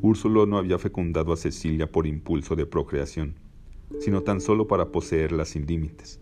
Úrsulo 0.00 0.46
no 0.46 0.58
había 0.58 0.78
fecundado 0.78 1.32
a 1.32 1.36
Cecilia 1.36 1.90
por 1.90 2.06
impulso 2.06 2.54
de 2.54 2.66
procreación, 2.66 3.34
sino 3.98 4.22
tan 4.22 4.40
solo 4.40 4.66
para 4.68 4.92
poseerla 4.92 5.44
sin 5.44 5.66
límites, 5.66 6.20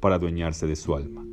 para 0.00 0.16
adueñarse 0.16 0.66
de 0.66 0.76
su 0.76 0.94
alma. 0.94 1.24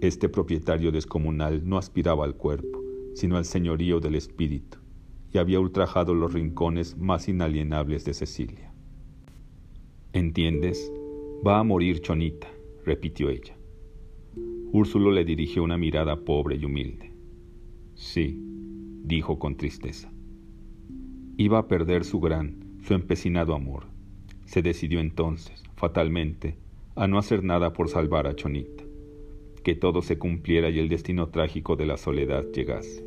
Este 0.00 0.28
propietario 0.28 0.90
descomunal 0.90 1.68
no 1.68 1.78
aspiraba 1.78 2.24
al 2.24 2.34
cuerpo, 2.34 2.82
sino 3.14 3.36
al 3.36 3.44
señorío 3.44 4.00
del 4.00 4.16
espíritu, 4.16 4.78
y 5.32 5.38
había 5.38 5.60
ultrajado 5.60 6.14
los 6.14 6.32
rincones 6.32 6.96
más 6.96 7.28
inalienables 7.28 8.04
de 8.04 8.14
Cecilia. 8.14 8.72
¿Entiendes? 10.12 10.92
Va 11.46 11.58
a 11.58 11.62
morir 11.62 12.00
Chonita, 12.00 12.48
repitió 12.86 13.28
ella. 13.28 13.58
Úrsulo 14.72 15.10
le 15.10 15.24
dirigió 15.24 15.64
una 15.64 15.76
mirada 15.76 16.24
pobre 16.24 16.56
y 16.56 16.64
humilde. 16.64 17.12
Sí, 17.94 18.40
dijo 19.02 19.38
con 19.38 19.56
tristeza. 19.56 20.12
Iba 21.36 21.58
a 21.58 21.66
perder 21.66 22.04
su 22.04 22.20
gran, 22.20 22.78
su 22.82 22.94
empecinado 22.94 23.54
amor. 23.54 23.88
Se 24.44 24.62
decidió 24.62 25.00
entonces, 25.00 25.64
fatalmente, 25.74 26.56
a 26.94 27.08
no 27.08 27.18
hacer 27.18 27.42
nada 27.42 27.72
por 27.72 27.88
salvar 27.88 28.28
a 28.28 28.36
Chonita, 28.36 28.84
que 29.64 29.74
todo 29.74 30.00
se 30.00 30.18
cumpliera 30.18 30.70
y 30.70 30.78
el 30.78 30.88
destino 30.88 31.28
trágico 31.28 31.74
de 31.74 31.86
la 31.86 31.96
soledad 31.96 32.44
llegase. 32.52 33.04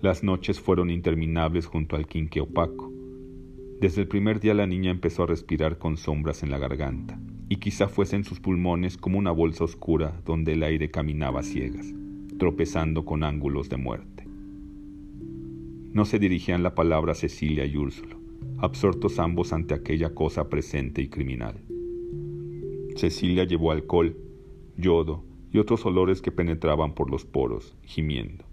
Las 0.00 0.22
noches 0.22 0.60
fueron 0.60 0.90
interminables 0.90 1.66
junto 1.66 1.96
al 1.96 2.06
quinque 2.06 2.40
opaco. 2.40 2.92
Desde 3.80 4.02
el 4.02 4.08
primer 4.08 4.38
día 4.38 4.54
la 4.54 4.66
niña 4.66 4.92
empezó 4.92 5.24
a 5.24 5.26
respirar 5.26 5.78
con 5.78 5.96
sombras 5.96 6.42
en 6.42 6.50
la 6.50 6.58
garganta, 6.58 7.18
y 7.54 7.58
quizá 7.58 7.86
fuesen 7.86 8.24
sus 8.24 8.40
pulmones 8.40 8.96
como 8.96 9.16
una 9.16 9.30
bolsa 9.30 9.62
oscura 9.62 10.20
donde 10.24 10.54
el 10.54 10.64
aire 10.64 10.90
caminaba 10.90 11.38
a 11.38 11.44
ciegas, 11.44 11.86
tropezando 12.36 13.04
con 13.04 13.22
ángulos 13.22 13.68
de 13.68 13.76
muerte. 13.76 14.26
No 15.92 16.04
se 16.04 16.18
dirigían 16.18 16.64
la 16.64 16.74
palabra 16.74 17.12
a 17.12 17.14
Cecilia 17.14 17.64
y 17.64 17.76
Úrsulo, 17.76 18.16
absortos 18.58 19.20
ambos 19.20 19.52
ante 19.52 19.72
aquella 19.72 20.12
cosa 20.14 20.48
presente 20.48 21.00
y 21.00 21.06
criminal. 21.06 21.60
Cecilia 22.96 23.44
llevó 23.44 23.70
alcohol, 23.70 24.16
yodo 24.76 25.22
y 25.52 25.58
otros 25.58 25.86
olores 25.86 26.20
que 26.20 26.32
penetraban 26.32 26.92
por 26.92 27.08
los 27.08 27.24
poros, 27.24 27.76
gimiendo. 27.84 28.44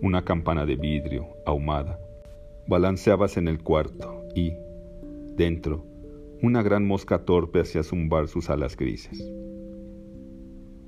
Una 0.00 0.24
campana 0.24 0.64
de 0.64 0.76
vidrio, 0.76 1.26
ahumada, 1.44 2.00
balanceábase 2.68 3.38
en 3.38 3.48
el 3.48 3.62
cuarto 3.62 4.22
y, 4.34 4.54
dentro, 5.36 5.84
una 6.46 6.62
gran 6.62 6.86
mosca 6.86 7.24
torpe 7.24 7.58
hacía 7.58 7.82
zumbar 7.82 8.28
sus 8.28 8.50
alas 8.50 8.76
grises. 8.76 9.20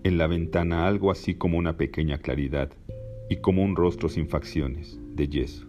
En 0.04 0.16
la 0.16 0.28
ventana 0.28 0.86
algo 0.86 1.10
así 1.10 1.34
como 1.34 1.58
una 1.58 1.76
pequeña 1.76 2.18
claridad 2.18 2.70
y 3.28 3.38
como 3.38 3.64
un 3.64 3.74
rostro 3.74 4.08
sin 4.08 4.28
facciones, 4.28 5.00
de 5.16 5.28
yeso. 5.28 5.66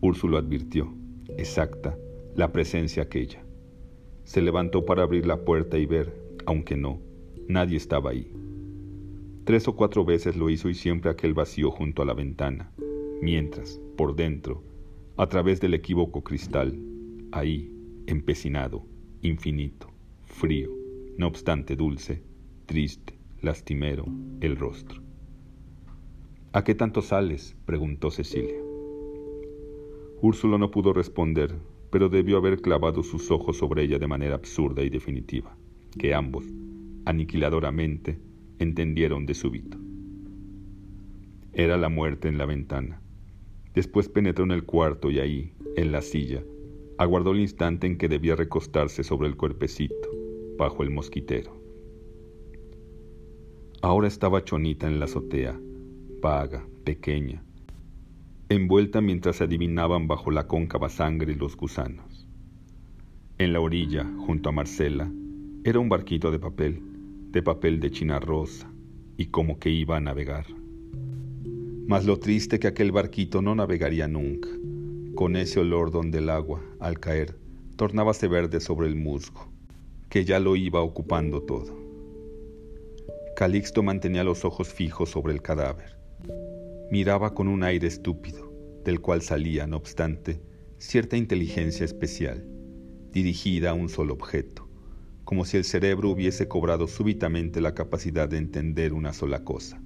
Úrsulo 0.00 0.38
advirtió, 0.38 0.90
exacta, 1.36 1.98
la 2.34 2.50
presencia 2.50 3.02
aquella. 3.02 3.44
Se 4.24 4.40
levantó 4.40 4.86
para 4.86 5.02
abrir 5.02 5.26
la 5.26 5.44
puerta 5.44 5.76
y 5.76 5.84
ver, 5.84 6.14
aunque 6.46 6.78
no, 6.78 6.98
nadie 7.48 7.76
estaba 7.76 8.12
ahí. 8.12 8.32
Tres 9.44 9.68
o 9.68 9.76
cuatro 9.76 10.06
veces 10.06 10.34
lo 10.34 10.48
hizo 10.48 10.70
y 10.70 10.74
siempre 10.74 11.10
aquel 11.10 11.34
vacío 11.34 11.70
junto 11.70 12.00
a 12.00 12.06
la 12.06 12.14
ventana, 12.14 12.72
mientras, 13.20 13.82
por 13.98 14.16
dentro, 14.16 14.62
a 15.18 15.28
través 15.28 15.60
del 15.60 15.74
equívoco 15.74 16.24
cristal, 16.24 16.80
ahí, 17.32 17.75
empecinado, 18.06 18.86
infinito, 19.22 19.92
frío, 20.24 20.70
no 21.18 21.26
obstante 21.26 21.76
dulce, 21.76 22.22
triste, 22.66 23.18
lastimero, 23.40 24.06
el 24.40 24.56
rostro. 24.56 25.02
¿A 26.52 26.64
qué 26.64 26.74
tanto 26.74 27.02
sales? 27.02 27.56
preguntó 27.64 28.10
Cecilia. 28.10 28.56
Úrsulo 30.22 30.56
no 30.58 30.70
pudo 30.70 30.92
responder, 30.92 31.54
pero 31.90 32.08
debió 32.08 32.38
haber 32.38 32.60
clavado 32.60 33.02
sus 33.02 33.30
ojos 33.30 33.58
sobre 33.58 33.82
ella 33.82 33.98
de 33.98 34.06
manera 34.06 34.34
absurda 34.34 34.82
y 34.82 34.88
definitiva, 34.88 35.56
que 35.98 36.14
ambos, 36.14 36.46
aniquiladoramente, 37.04 38.18
entendieron 38.58 39.26
de 39.26 39.34
súbito. 39.34 39.78
Era 41.52 41.76
la 41.76 41.88
muerte 41.88 42.28
en 42.28 42.38
la 42.38 42.46
ventana. 42.46 43.00
Después 43.74 44.08
penetró 44.08 44.44
en 44.44 44.52
el 44.52 44.64
cuarto 44.64 45.10
y 45.10 45.18
ahí, 45.18 45.52
en 45.76 45.92
la 45.92 46.00
silla, 46.00 46.42
aguardó 46.98 47.32
el 47.32 47.40
instante 47.40 47.86
en 47.86 47.98
que 47.98 48.08
debía 48.08 48.36
recostarse 48.36 49.04
sobre 49.04 49.28
el 49.28 49.36
cuerpecito, 49.36 50.08
bajo 50.56 50.82
el 50.82 50.90
mosquitero. 50.90 51.56
Ahora 53.82 54.08
estaba 54.08 54.42
Chonita 54.42 54.86
en 54.86 54.98
la 54.98 55.04
azotea, 55.04 55.58
vaga, 56.22 56.66
pequeña, 56.84 57.42
envuelta 58.48 59.00
mientras 59.00 59.36
se 59.36 59.44
adivinaban 59.44 60.08
bajo 60.08 60.30
la 60.30 60.46
cóncava 60.46 60.88
sangre 60.88 61.34
los 61.34 61.56
gusanos. 61.56 62.26
En 63.38 63.52
la 63.52 63.60
orilla, 63.60 64.04
junto 64.26 64.48
a 64.48 64.52
Marcela, 64.52 65.10
era 65.64 65.78
un 65.78 65.88
barquito 65.88 66.30
de 66.30 66.38
papel, 66.38 66.80
de 67.32 67.42
papel 67.42 67.80
de 67.80 67.90
china 67.90 68.18
rosa, 68.18 68.70
y 69.18 69.26
como 69.26 69.58
que 69.58 69.68
iba 69.68 69.96
a 69.96 70.00
navegar. 70.00 70.46
Mas 71.86 72.06
lo 72.06 72.18
triste 72.18 72.58
que 72.58 72.68
aquel 72.68 72.92
barquito 72.92 73.42
no 73.42 73.54
navegaría 73.54 74.08
nunca, 74.08 74.48
con 75.16 75.34
ese 75.34 75.58
olor 75.58 75.90
donde 75.90 76.18
el 76.18 76.30
agua, 76.30 76.62
al 76.78 77.00
caer, 77.00 77.36
tornábase 77.74 78.28
verde 78.28 78.60
sobre 78.60 78.86
el 78.86 78.94
musgo, 78.94 79.48
que 80.08 80.24
ya 80.24 80.38
lo 80.38 80.54
iba 80.54 80.80
ocupando 80.80 81.42
todo. 81.42 81.76
Calixto 83.34 83.82
mantenía 83.82 84.22
los 84.22 84.44
ojos 84.44 84.68
fijos 84.68 85.10
sobre 85.10 85.32
el 85.32 85.42
cadáver. 85.42 85.98
Miraba 86.92 87.34
con 87.34 87.48
un 87.48 87.64
aire 87.64 87.88
estúpido, 87.88 88.52
del 88.84 89.00
cual 89.00 89.22
salía, 89.22 89.66
no 89.66 89.76
obstante, 89.76 90.40
cierta 90.78 91.16
inteligencia 91.16 91.84
especial, 91.84 92.46
dirigida 93.10 93.70
a 93.70 93.74
un 93.74 93.88
solo 93.88 94.14
objeto 94.14 94.66
como 95.26 95.44
si 95.44 95.56
el 95.56 95.64
cerebro 95.64 96.10
hubiese 96.10 96.46
cobrado 96.46 96.86
súbitamente 96.86 97.60
la 97.60 97.74
capacidad 97.74 98.28
de 98.28 98.38
entender 98.38 98.92
una 98.92 99.12
sola 99.12 99.42
cosa, 99.42 99.82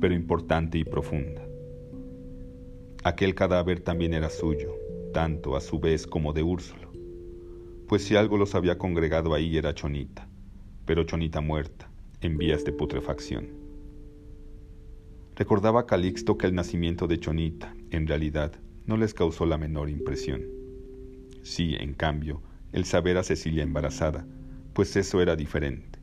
pero 0.00 0.14
importante 0.14 0.78
y 0.78 0.84
profunda. 0.84 1.46
Aquel 3.06 3.34
cadáver 3.34 3.80
también 3.80 4.14
era 4.14 4.30
suyo, 4.30 4.74
tanto 5.12 5.56
a 5.56 5.60
su 5.60 5.78
vez 5.78 6.06
como 6.06 6.32
de 6.32 6.42
Úrsulo, 6.42 6.90
pues 7.86 8.02
si 8.02 8.16
algo 8.16 8.38
los 8.38 8.54
había 8.54 8.78
congregado 8.78 9.34
ahí 9.34 9.58
era 9.58 9.74
Chonita, 9.74 10.26
pero 10.86 11.04
Chonita 11.04 11.42
muerta, 11.42 11.90
en 12.22 12.38
vías 12.38 12.64
de 12.64 12.72
putrefacción. 12.72 13.50
Recordaba 15.36 15.84
Calixto 15.84 16.38
que 16.38 16.46
el 16.46 16.54
nacimiento 16.54 17.06
de 17.06 17.20
Chonita, 17.20 17.76
en 17.90 18.06
realidad, 18.06 18.52
no 18.86 18.96
les 18.96 19.12
causó 19.12 19.44
la 19.44 19.58
menor 19.58 19.90
impresión. 19.90 20.46
Sí, 21.42 21.74
en 21.78 21.92
cambio, 21.92 22.40
el 22.72 22.86
saber 22.86 23.18
a 23.18 23.22
Cecilia 23.22 23.64
embarazada, 23.64 24.26
pues 24.72 24.96
eso 24.96 25.20
era 25.20 25.36
diferente. 25.36 25.98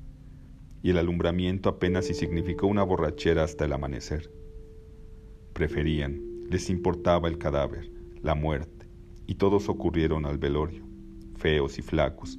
Y 0.84 0.92
el 0.92 1.00
alumbramiento 1.00 1.68
apenas 1.68 2.06
si 2.06 2.14
significó 2.14 2.68
una 2.68 2.84
borrachera 2.84 3.44
hasta 3.44 3.66
el 3.66 3.74
amanecer. 3.74 4.32
Preferían, 5.54 6.31
les 6.52 6.70
importaba 6.70 7.30
el 7.30 7.38
cadáver, 7.38 7.90
la 8.22 8.36
muerte, 8.36 8.86
y 9.26 9.36
todos 9.36 9.70
ocurrieron 9.70 10.26
al 10.26 10.38
velorio, 10.38 10.84
feos 11.38 11.80
y 11.80 11.82
flacos, 11.82 12.38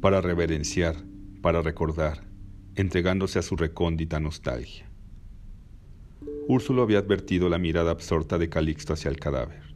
para 0.00 0.20
reverenciar, 0.20 0.94
para 1.42 1.60
recordar, 1.60 2.24
entregándose 2.76 3.40
a 3.40 3.42
su 3.42 3.56
recóndita 3.56 4.20
nostalgia. 4.20 4.88
Úrsulo 6.46 6.82
había 6.82 7.00
advertido 7.00 7.48
la 7.48 7.58
mirada 7.58 7.90
absorta 7.90 8.38
de 8.38 8.48
Calixto 8.48 8.92
hacia 8.92 9.10
el 9.10 9.18
cadáver. 9.18 9.74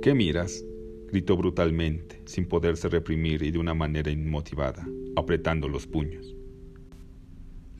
¿Qué 0.00 0.14
miras? 0.14 0.64
gritó 1.10 1.36
brutalmente, 1.36 2.22
sin 2.26 2.46
poderse 2.46 2.88
reprimir 2.88 3.42
y 3.42 3.50
de 3.50 3.58
una 3.58 3.74
manera 3.74 4.10
inmotivada, 4.10 4.86
apretando 5.16 5.66
los 5.68 5.86
puños. 5.86 6.36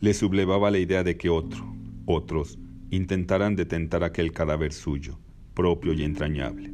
Le 0.00 0.12
sublevaba 0.12 0.72
la 0.72 0.78
idea 0.78 1.04
de 1.04 1.16
que 1.16 1.28
otro, 1.28 1.72
otros, 2.06 2.58
intentaran 2.90 3.56
detentar 3.56 4.02
aquel 4.04 4.32
cadáver 4.32 4.72
suyo, 4.72 5.18
propio 5.54 5.92
y 5.92 6.04
entrañable. 6.04 6.72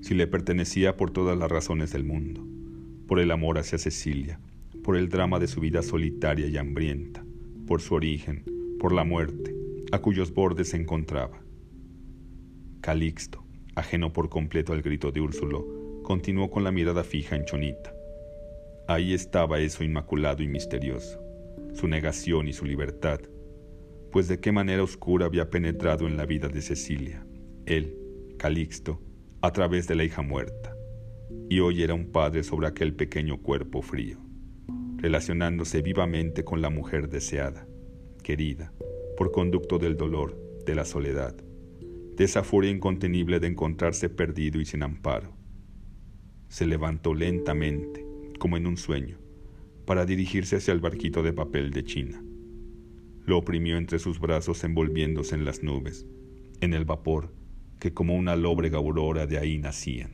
Si 0.00 0.14
le 0.14 0.26
pertenecía 0.26 0.96
por 0.96 1.10
todas 1.10 1.38
las 1.38 1.50
razones 1.50 1.92
del 1.92 2.04
mundo, 2.04 2.46
por 3.06 3.20
el 3.20 3.30
amor 3.30 3.58
hacia 3.58 3.78
Cecilia, 3.78 4.40
por 4.82 4.96
el 4.96 5.08
drama 5.08 5.38
de 5.38 5.48
su 5.48 5.60
vida 5.60 5.82
solitaria 5.82 6.48
y 6.48 6.56
hambrienta, 6.56 7.24
por 7.66 7.80
su 7.80 7.94
origen, 7.94 8.44
por 8.80 8.92
la 8.92 9.04
muerte, 9.04 9.54
a 9.92 10.00
cuyos 10.00 10.32
bordes 10.32 10.70
se 10.70 10.76
encontraba. 10.76 11.40
Calixto, 12.80 13.44
ajeno 13.74 14.12
por 14.12 14.28
completo 14.28 14.72
al 14.72 14.82
grito 14.82 15.12
de 15.12 15.20
Úrsulo, 15.20 16.00
continuó 16.02 16.50
con 16.50 16.64
la 16.64 16.72
mirada 16.72 17.04
fija 17.04 17.36
en 17.36 17.44
Chonita. 17.44 17.94
Ahí 18.88 19.14
estaba 19.14 19.60
eso 19.60 19.84
inmaculado 19.84 20.42
y 20.42 20.48
misterioso, 20.48 21.20
su 21.74 21.86
negación 21.86 22.48
y 22.48 22.52
su 22.52 22.64
libertad, 22.64 23.20
pues 24.12 24.28
de 24.28 24.38
qué 24.38 24.52
manera 24.52 24.82
oscura 24.82 25.26
había 25.26 25.50
penetrado 25.50 26.06
en 26.06 26.16
la 26.16 26.26
vida 26.26 26.48
de 26.48 26.62
Cecilia, 26.62 27.26
él, 27.66 27.96
Calixto, 28.38 29.02
a 29.40 29.50
través 29.52 29.88
de 29.88 29.96
la 29.96 30.04
hija 30.04 30.22
muerta, 30.22 30.76
y 31.48 31.58
hoy 31.60 31.82
era 31.82 31.94
un 31.94 32.12
padre 32.12 32.44
sobre 32.44 32.68
aquel 32.68 32.94
pequeño 32.94 33.38
cuerpo 33.38 33.82
frío, 33.82 34.18
relacionándose 34.98 35.82
vivamente 35.82 36.44
con 36.44 36.62
la 36.62 36.70
mujer 36.70 37.08
deseada, 37.08 37.66
querida, 38.22 38.72
por 39.16 39.32
conducto 39.32 39.78
del 39.78 39.96
dolor, 39.96 40.38
de 40.64 40.74
la 40.76 40.84
soledad 40.84 41.34
de 42.16 42.24
esa 42.24 42.44
furia 42.44 42.70
incontenible 42.70 43.40
de 43.40 43.48
encontrarse 43.48 44.08
perdido 44.08 44.60
y 44.60 44.64
sin 44.64 44.82
amparo. 44.82 45.36
se 46.48 46.66
levantó 46.66 47.14
lentamente, 47.14 48.04
como 48.38 48.58
en 48.58 48.66
un 48.66 48.76
sueño, 48.76 49.18
para 49.86 50.04
dirigirse 50.04 50.56
hacia 50.56 50.72
el 50.72 50.80
barquito 50.80 51.22
de 51.22 51.32
papel 51.32 51.70
de 51.70 51.82
China. 51.82 52.22
Lo 53.24 53.38
oprimió 53.38 53.76
entre 53.76 53.98
sus 53.98 54.18
brazos 54.18 54.64
envolviéndose 54.64 55.34
en 55.34 55.44
las 55.44 55.62
nubes, 55.62 56.06
en 56.60 56.74
el 56.74 56.84
vapor 56.84 57.32
que 57.82 57.92
como 57.92 58.14
una 58.14 58.36
lóbrega 58.36 58.78
aurora 58.78 59.26
de 59.26 59.38
ahí 59.38 59.58
nacían. 59.58 60.12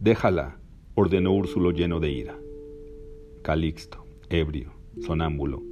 Déjala, 0.00 0.58
ordenó 0.96 1.32
Úrsulo 1.32 1.70
lleno 1.70 2.00
de 2.00 2.10
ira. 2.10 2.36
Calixto, 3.42 4.04
ebrio, 4.28 4.72
sonámbulo, 5.00 5.62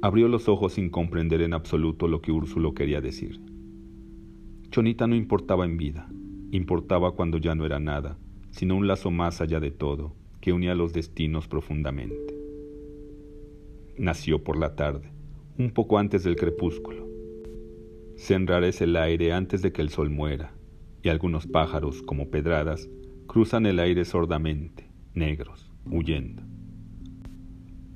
abrió 0.00 0.28
los 0.28 0.48
ojos 0.48 0.74
sin 0.74 0.88
comprender 0.88 1.42
en 1.42 1.52
absoluto 1.52 2.06
lo 2.06 2.22
que 2.22 2.30
Úrsulo 2.30 2.74
quería 2.74 3.00
decir. 3.00 3.40
Chonita 4.70 5.08
no 5.08 5.16
importaba 5.16 5.64
en 5.64 5.76
vida, 5.76 6.08
importaba 6.52 7.16
cuando 7.16 7.38
ya 7.38 7.56
no 7.56 7.66
era 7.66 7.80
nada, 7.80 8.18
sino 8.50 8.76
un 8.76 8.86
lazo 8.86 9.10
más 9.10 9.40
allá 9.40 9.58
de 9.58 9.72
todo, 9.72 10.14
que 10.40 10.52
unía 10.52 10.76
los 10.76 10.92
destinos 10.92 11.48
profundamente. 11.48 12.41
Nació 13.98 14.42
por 14.42 14.56
la 14.56 14.74
tarde, 14.74 15.12
un 15.58 15.70
poco 15.70 15.98
antes 15.98 16.24
del 16.24 16.36
crepúsculo. 16.36 17.06
Se 18.16 18.34
enrarece 18.34 18.84
el 18.84 18.96
aire 18.96 19.32
antes 19.32 19.60
de 19.60 19.72
que 19.72 19.82
el 19.82 19.90
sol 19.90 20.08
muera, 20.08 20.54
y 21.02 21.10
algunos 21.10 21.46
pájaros, 21.46 22.02
como 22.02 22.30
pedradas, 22.30 22.88
cruzan 23.26 23.66
el 23.66 23.78
aire 23.78 24.04
sordamente, 24.04 24.88
negros, 25.14 25.70
huyendo. 25.84 26.42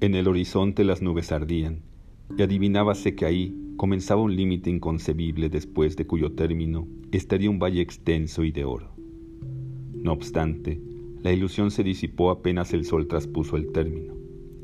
En 0.00 0.14
el 0.14 0.28
horizonte 0.28 0.84
las 0.84 1.00
nubes 1.00 1.32
ardían, 1.32 1.82
y 2.36 2.42
adivinábase 2.42 3.14
que 3.14 3.24
ahí 3.24 3.56
comenzaba 3.76 4.20
un 4.20 4.36
límite 4.36 4.68
inconcebible 4.68 5.48
después 5.48 5.96
de 5.96 6.06
cuyo 6.06 6.32
término 6.32 6.86
estaría 7.10 7.48
un 7.48 7.58
valle 7.58 7.80
extenso 7.80 8.44
y 8.44 8.52
de 8.52 8.64
oro. 8.64 8.94
No 9.94 10.12
obstante, 10.12 10.78
la 11.22 11.32
ilusión 11.32 11.70
se 11.70 11.82
disipó 11.82 12.30
apenas 12.30 12.74
el 12.74 12.84
sol 12.84 13.06
traspuso 13.06 13.56
el 13.56 13.72
término, 13.72 14.14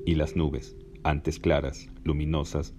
y 0.04 0.14
las 0.16 0.36
nubes, 0.36 0.76
antes 1.04 1.38
claras, 1.38 1.88
luminosas, 2.04 2.74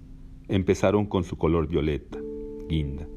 empezaron 0.48 1.06
con 1.06 1.24
su 1.24 1.38
color 1.38 1.68
violeta, 1.68 2.20
guinda, 2.68 3.08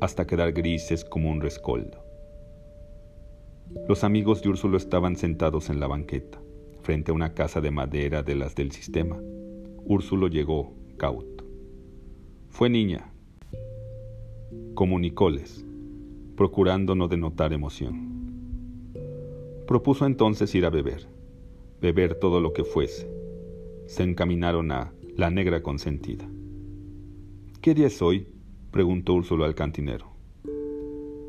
hasta 0.00 0.26
quedar 0.26 0.52
grises 0.52 1.04
como 1.04 1.30
un 1.30 1.40
rescoldo. 1.40 2.04
Los 3.88 4.04
amigos 4.04 4.42
de 4.42 4.50
Úrsulo 4.50 4.76
estaban 4.76 5.16
sentados 5.16 5.70
en 5.70 5.80
la 5.80 5.86
banqueta, 5.86 6.40
frente 6.82 7.10
a 7.10 7.14
una 7.14 7.34
casa 7.34 7.60
de 7.60 7.70
madera 7.70 8.22
de 8.22 8.34
las 8.34 8.54
del 8.54 8.72
sistema. 8.72 9.20
Úrsulo 9.84 10.28
llegó, 10.28 10.74
cauto. 10.96 11.44
Fue 12.50 12.70
niña. 12.70 13.12
Comunicóles, 14.74 15.64
procurando 16.36 16.94
no 16.94 17.08
denotar 17.08 17.52
emoción. 17.52 18.14
Propuso 19.66 20.06
entonces 20.06 20.54
ir 20.54 20.66
a 20.66 20.70
beber, 20.70 21.06
beber 21.80 22.14
todo 22.14 22.40
lo 22.40 22.52
que 22.52 22.64
fuese. 22.64 23.23
Se 23.86 24.02
encaminaron 24.02 24.72
a 24.72 24.92
la 25.16 25.30
negra 25.30 25.62
consentida. 25.62 26.28
¿Qué 27.60 27.74
día 27.74 27.86
es 27.86 28.00
hoy? 28.00 28.26
preguntó 28.70 29.14
Úrsulo 29.14 29.44
al 29.44 29.54
cantinero. 29.54 30.10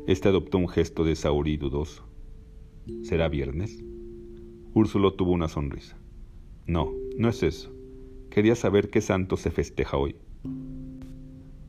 Este 0.06 0.28
adoptó 0.28 0.58
un 0.58 0.68
gesto 0.68 1.04
de 1.04 1.12
y 1.12 1.56
dudoso. 1.58 2.04
¿Será 3.02 3.28
viernes? 3.28 3.84
Úrsulo 4.72 5.14
tuvo 5.14 5.32
una 5.32 5.48
sonrisa. 5.48 5.98
No, 6.66 6.92
no 7.18 7.28
es 7.28 7.42
eso. 7.42 7.72
Quería 8.30 8.54
saber 8.54 8.88
qué 8.90 9.00
santo 9.00 9.36
se 9.36 9.50
festeja 9.50 9.96
hoy. 9.96 10.16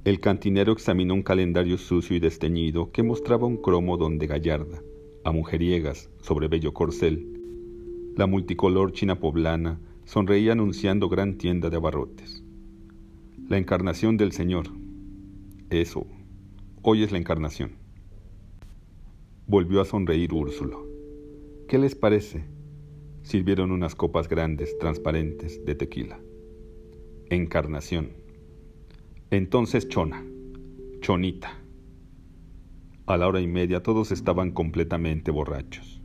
El 0.05 0.19
cantinero 0.19 0.71
examinó 0.71 1.13
un 1.13 1.23
calendario 1.23 1.77
sucio 1.77 2.15
y 2.15 2.19
desteñido 2.19 2.91
que 2.91 3.03
mostraba 3.03 3.45
un 3.45 3.57
cromo 3.57 3.97
donde 3.97 4.25
Gallarda, 4.25 4.81
a 5.25 5.31
mujeriegas 5.31 6.09
sobre 6.21 6.47
bello 6.47 6.73
corcel. 6.73 7.41
La 8.15 8.25
multicolor 8.25 8.93
china 8.93 9.19
poblana 9.19 9.81
sonreía 10.07 10.53
anunciando 10.53 11.09
gran 11.09 11.37
tienda 11.37 11.69
de 11.69 11.75
abarrotes. 11.75 12.41
La 13.49 13.57
encarnación 13.57 14.15
del 14.15 14.31
Señor. 14.31 14.67
Eso. 15.69 16.07
Hoy 16.81 17.03
es 17.03 17.11
la 17.11 17.17
encarnación. 17.17 17.71
Volvió 19.47 19.81
a 19.81 19.85
sonreír 19.85 20.33
Úrsulo. 20.33 20.87
¿Qué 21.67 21.77
les 21.77 21.93
parece? 21.93 22.45
Sirvieron 23.23 23.69
unas 23.71 23.95
copas 23.95 24.29
grandes, 24.29 24.77
transparentes, 24.79 25.65
de 25.65 25.75
tequila. 25.75 26.21
Encarnación. 27.29 28.11
Entonces 29.29 29.89
Chona. 29.89 30.25
Chonita. 31.01 31.51
A 33.07 33.17
la 33.17 33.27
hora 33.27 33.41
y 33.41 33.47
media 33.47 33.83
todos 33.83 34.13
estaban 34.13 34.51
completamente 34.51 35.31
borrachos. 35.31 36.01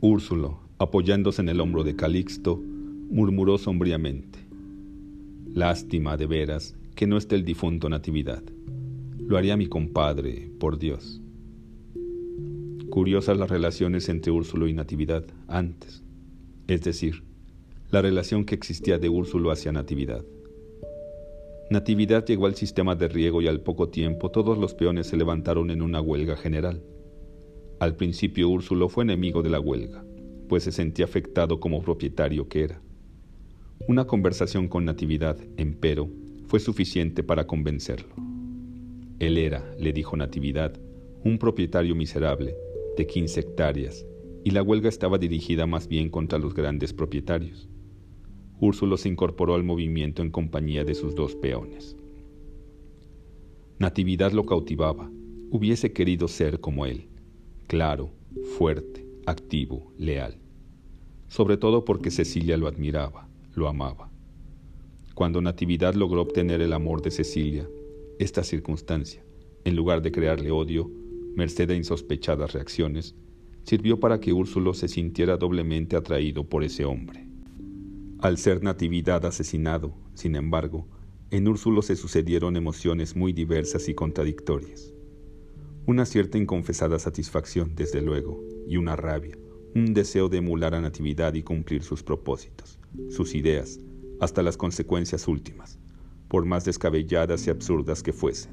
Úrsulo, 0.00 0.60
apoyándose 0.78 1.42
en 1.42 1.50
el 1.50 1.60
hombro 1.60 1.84
de 1.84 1.94
Calixto, 1.94 2.62
murmuró 3.12 3.58
sombríamente. 3.58 4.38
Lástima, 5.52 6.16
de 6.16 6.26
veras, 6.26 6.74
que 6.94 7.06
no 7.06 7.18
esté 7.18 7.34
el 7.34 7.44
difunto 7.44 7.90
Natividad. 7.90 8.42
Lo 9.18 9.36
haría 9.36 9.54
mi 9.58 9.66
compadre, 9.66 10.50
por 10.58 10.78
Dios. 10.78 11.20
Curiosas 12.88 13.36
las 13.36 13.50
relaciones 13.50 14.08
entre 14.08 14.32
Úrsulo 14.32 14.66
y 14.66 14.72
Natividad 14.72 15.24
antes, 15.46 16.02
es 16.68 16.82
decir, 16.84 17.22
la 17.90 18.00
relación 18.00 18.46
que 18.46 18.54
existía 18.54 18.98
de 18.98 19.10
Úrsulo 19.10 19.50
hacia 19.50 19.72
Natividad. 19.72 20.24
Natividad 21.68 22.24
llegó 22.24 22.46
al 22.46 22.54
sistema 22.54 22.94
de 22.96 23.08
riego 23.08 23.42
y 23.42 23.46
al 23.46 23.60
poco 23.60 23.90
tiempo 23.90 24.30
todos 24.30 24.56
los 24.56 24.72
peones 24.72 25.06
se 25.08 25.18
levantaron 25.18 25.70
en 25.70 25.82
una 25.82 26.00
huelga 26.00 26.36
general. 26.36 26.82
Al 27.78 27.94
principio 27.94 28.48
Úrsulo 28.48 28.88
fue 28.88 29.04
enemigo 29.04 29.42
de 29.42 29.50
la 29.50 29.60
huelga, 29.60 30.02
pues 30.48 30.64
se 30.64 30.72
sentía 30.72 31.04
afectado 31.04 31.60
como 31.60 31.82
propietario 31.82 32.48
que 32.48 32.64
era. 32.64 32.80
Una 33.88 34.06
conversación 34.06 34.68
con 34.68 34.84
Natividad, 34.84 35.36
empero, 35.56 36.08
fue 36.46 36.60
suficiente 36.60 37.24
para 37.24 37.48
convencerlo. 37.48 38.14
Él 39.18 39.38
era, 39.38 39.74
le 39.76 39.92
dijo 39.92 40.16
Natividad, 40.16 40.78
un 41.24 41.36
propietario 41.36 41.96
miserable, 41.96 42.54
de 42.96 43.06
15 43.08 43.40
hectáreas, 43.40 44.06
y 44.44 44.52
la 44.52 44.62
huelga 44.62 44.88
estaba 44.88 45.18
dirigida 45.18 45.66
más 45.66 45.88
bien 45.88 46.10
contra 46.10 46.38
los 46.38 46.54
grandes 46.54 46.92
propietarios. 46.92 47.68
Úrsulo 48.60 48.96
se 48.96 49.08
incorporó 49.08 49.56
al 49.56 49.64
movimiento 49.64 50.22
en 50.22 50.30
compañía 50.30 50.84
de 50.84 50.94
sus 50.94 51.16
dos 51.16 51.34
peones. 51.34 51.96
Natividad 53.80 54.30
lo 54.30 54.46
cautivaba, 54.46 55.10
hubiese 55.50 55.92
querido 55.92 56.28
ser 56.28 56.60
como 56.60 56.86
él, 56.86 57.08
claro, 57.66 58.12
fuerte, 58.56 59.04
activo, 59.26 59.92
leal, 59.98 60.36
sobre 61.26 61.56
todo 61.56 61.84
porque 61.84 62.12
Cecilia 62.12 62.56
lo 62.56 62.68
admiraba, 62.68 63.28
lo 63.54 63.68
amaba. 63.68 64.10
Cuando 65.14 65.40
Natividad 65.40 65.94
logró 65.94 66.22
obtener 66.22 66.60
el 66.62 66.72
amor 66.72 67.02
de 67.02 67.10
Cecilia, 67.10 67.68
esta 68.18 68.42
circunstancia, 68.42 69.22
en 69.64 69.76
lugar 69.76 70.02
de 70.02 70.10
crearle 70.12 70.50
odio, 70.50 70.90
merced 71.34 71.70
a 71.70 71.74
insospechadas 71.74 72.52
reacciones, 72.52 73.14
sirvió 73.64 74.00
para 74.00 74.20
que 74.20 74.32
Úrsulo 74.32 74.74
se 74.74 74.88
sintiera 74.88 75.36
doblemente 75.36 75.96
atraído 75.96 76.44
por 76.44 76.64
ese 76.64 76.84
hombre. 76.84 77.26
Al 78.20 78.38
ser 78.38 78.62
Natividad 78.62 79.24
asesinado, 79.26 79.94
sin 80.14 80.36
embargo, 80.36 80.86
en 81.30 81.48
Úrsulo 81.48 81.82
se 81.82 81.96
sucedieron 81.96 82.56
emociones 82.56 83.16
muy 83.16 83.32
diversas 83.32 83.88
y 83.88 83.94
contradictorias. 83.94 84.92
Una 85.86 86.04
cierta 86.06 86.38
inconfesada 86.38 86.98
satisfacción, 86.98 87.74
desde 87.74 88.02
luego, 88.02 88.40
y 88.68 88.76
una 88.76 88.96
rabia, 88.96 89.36
un 89.74 89.94
deseo 89.94 90.28
de 90.28 90.38
emular 90.38 90.74
a 90.74 90.80
Natividad 90.80 91.34
y 91.34 91.42
cumplir 91.42 91.82
sus 91.82 92.02
propósitos, 92.02 92.78
sus 93.10 93.34
ideas, 93.34 93.80
hasta 94.20 94.42
las 94.42 94.56
consecuencias 94.56 95.26
últimas, 95.28 95.78
por 96.28 96.44
más 96.44 96.64
descabelladas 96.64 97.46
y 97.46 97.50
absurdas 97.50 98.02
que 98.02 98.12
fuesen. 98.12 98.52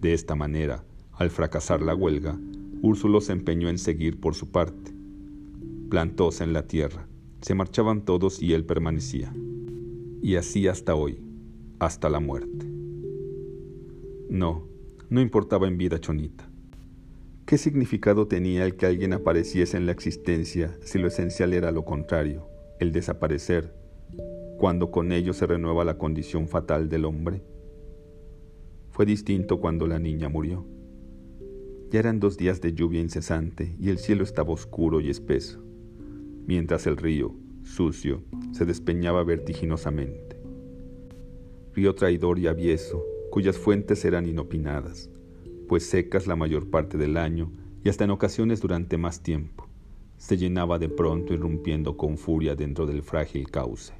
De 0.00 0.14
esta 0.14 0.34
manera, 0.34 0.84
al 1.12 1.30
fracasar 1.30 1.82
la 1.82 1.94
huelga, 1.94 2.38
Úrsulo 2.80 3.20
se 3.20 3.32
empeñó 3.32 3.68
en 3.68 3.78
seguir 3.78 4.20
por 4.20 4.34
su 4.34 4.52
parte. 4.52 4.92
Plantóse 5.90 6.44
en 6.44 6.52
la 6.52 6.66
tierra, 6.66 7.08
se 7.40 7.54
marchaban 7.54 8.04
todos 8.04 8.40
y 8.40 8.52
él 8.52 8.64
permanecía. 8.64 9.34
Y 10.22 10.36
así 10.36 10.68
hasta 10.68 10.94
hoy, 10.94 11.20
hasta 11.80 12.08
la 12.08 12.20
muerte. 12.20 12.66
No, 14.30 14.68
no 15.10 15.20
importaba 15.20 15.66
en 15.66 15.78
vida 15.78 16.00
Chonita. 16.00 16.47
¿Qué 17.48 17.56
significado 17.56 18.28
tenía 18.28 18.66
el 18.66 18.76
que 18.76 18.84
alguien 18.84 19.14
apareciese 19.14 19.78
en 19.78 19.86
la 19.86 19.92
existencia 19.92 20.76
si 20.82 20.98
lo 20.98 21.08
esencial 21.08 21.54
era 21.54 21.72
lo 21.72 21.86
contrario, 21.86 22.46
el 22.78 22.92
desaparecer, 22.92 23.72
cuando 24.58 24.90
con 24.90 25.12
ello 25.12 25.32
se 25.32 25.46
renueva 25.46 25.82
la 25.86 25.96
condición 25.96 26.46
fatal 26.46 26.90
del 26.90 27.06
hombre? 27.06 27.42
Fue 28.90 29.06
distinto 29.06 29.60
cuando 29.60 29.86
la 29.86 29.98
niña 29.98 30.28
murió. 30.28 30.66
Ya 31.88 32.00
eran 32.00 32.20
dos 32.20 32.36
días 32.36 32.60
de 32.60 32.74
lluvia 32.74 33.00
incesante 33.00 33.74
y 33.80 33.88
el 33.88 33.96
cielo 33.96 34.24
estaba 34.24 34.52
oscuro 34.52 35.00
y 35.00 35.08
espeso 35.08 35.64
mientras 36.46 36.86
el 36.86 36.98
río, 36.98 37.34
sucio, 37.62 38.24
se 38.52 38.66
despeñaba 38.66 39.24
vertiginosamente. 39.24 40.38
Río 41.72 41.94
traidor 41.94 42.38
y 42.38 42.46
avieso, 42.46 43.02
cuyas 43.30 43.56
fuentes 43.56 44.04
eran 44.04 44.26
inopinadas, 44.26 45.10
pues 45.68 45.88
secas 45.88 46.26
la 46.26 46.34
mayor 46.34 46.70
parte 46.70 46.98
del 46.98 47.16
año 47.16 47.52
y 47.84 47.88
hasta 47.88 48.04
en 48.04 48.10
ocasiones 48.10 48.60
durante 48.60 48.98
más 48.98 49.22
tiempo, 49.22 49.68
se 50.16 50.36
llenaba 50.36 50.78
de 50.78 50.88
pronto 50.88 51.32
irrumpiendo 51.32 51.96
con 51.96 52.18
furia 52.18 52.56
dentro 52.56 52.86
del 52.86 53.02
frágil 53.02 53.50
cauce. 53.50 53.92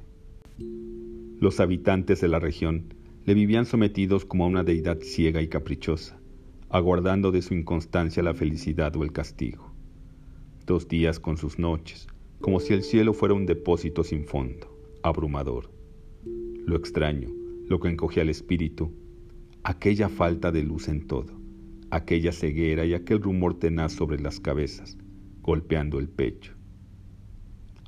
Los 1.39 1.61
habitantes 1.61 2.19
de 2.19 2.27
la 2.27 2.39
región 2.39 2.93
le 3.25 3.33
vivían 3.33 3.65
sometidos 3.65 4.25
como 4.25 4.43
a 4.43 4.47
una 4.47 4.63
deidad 4.63 4.99
ciega 5.01 5.41
y 5.41 5.47
caprichosa, 5.47 6.19
aguardando 6.69 7.31
de 7.31 7.41
su 7.41 7.53
inconstancia 7.53 8.21
la 8.21 8.33
felicidad 8.33 8.95
o 8.97 9.03
el 9.03 9.13
castigo. 9.13 9.71
Dos 10.65 10.87
días 10.87 11.19
con 11.19 11.37
sus 11.37 11.57
noches, 11.57 12.07
como 12.41 12.59
si 12.59 12.73
el 12.73 12.83
cielo 12.83 13.13
fuera 13.13 13.33
un 13.33 13.45
depósito 13.45 14.03
sin 14.03 14.25
fondo, 14.25 14.75
abrumador. 15.03 15.71
Lo 16.65 16.75
extraño, 16.75 17.29
lo 17.67 17.79
que 17.79 17.89
encogía 17.89 18.23
al 18.23 18.29
espíritu, 18.29 18.91
aquella 19.63 20.09
falta 20.09 20.51
de 20.51 20.63
luz 20.63 20.89
en 20.89 21.07
todo, 21.07 21.38
aquella 21.91 22.31
ceguera 22.31 22.85
y 22.85 22.93
aquel 22.93 23.21
rumor 23.21 23.57
tenaz 23.57 23.93
sobre 23.93 24.19
las 24.19 24.39
cabezas, 24.39 24.97
golpeando 25.41 25.99
el 25.99 26.09
pecho. 26.09 26.53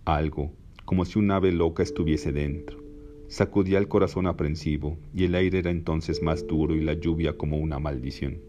Algo, 0.06 0.54
como 0.86 1.06
si 1.06 1.20
un 1.20 1.30
ave 1.32 1.52
loca 1.52 1.84
estuviese 1.84 2.32
dentro, 2.32 2.84
sacudía 3.28 3.78
el 3.78 3.88
corazón 3.88 4.28
aprensivo 4.28 4.98
y 5.14 5.26
el 5.26 5.36
aire 5.36 5.60
era 5.60 5.72
entonces 5.72 6.22
más 6.24 6.48
duro 6.48 6.76
y 6.76 6.82
la 6.82 6.94
lluvia 6.94 7.38
como 7.38 7.58
una 7.58 7.80
maldición. 7.80 8.40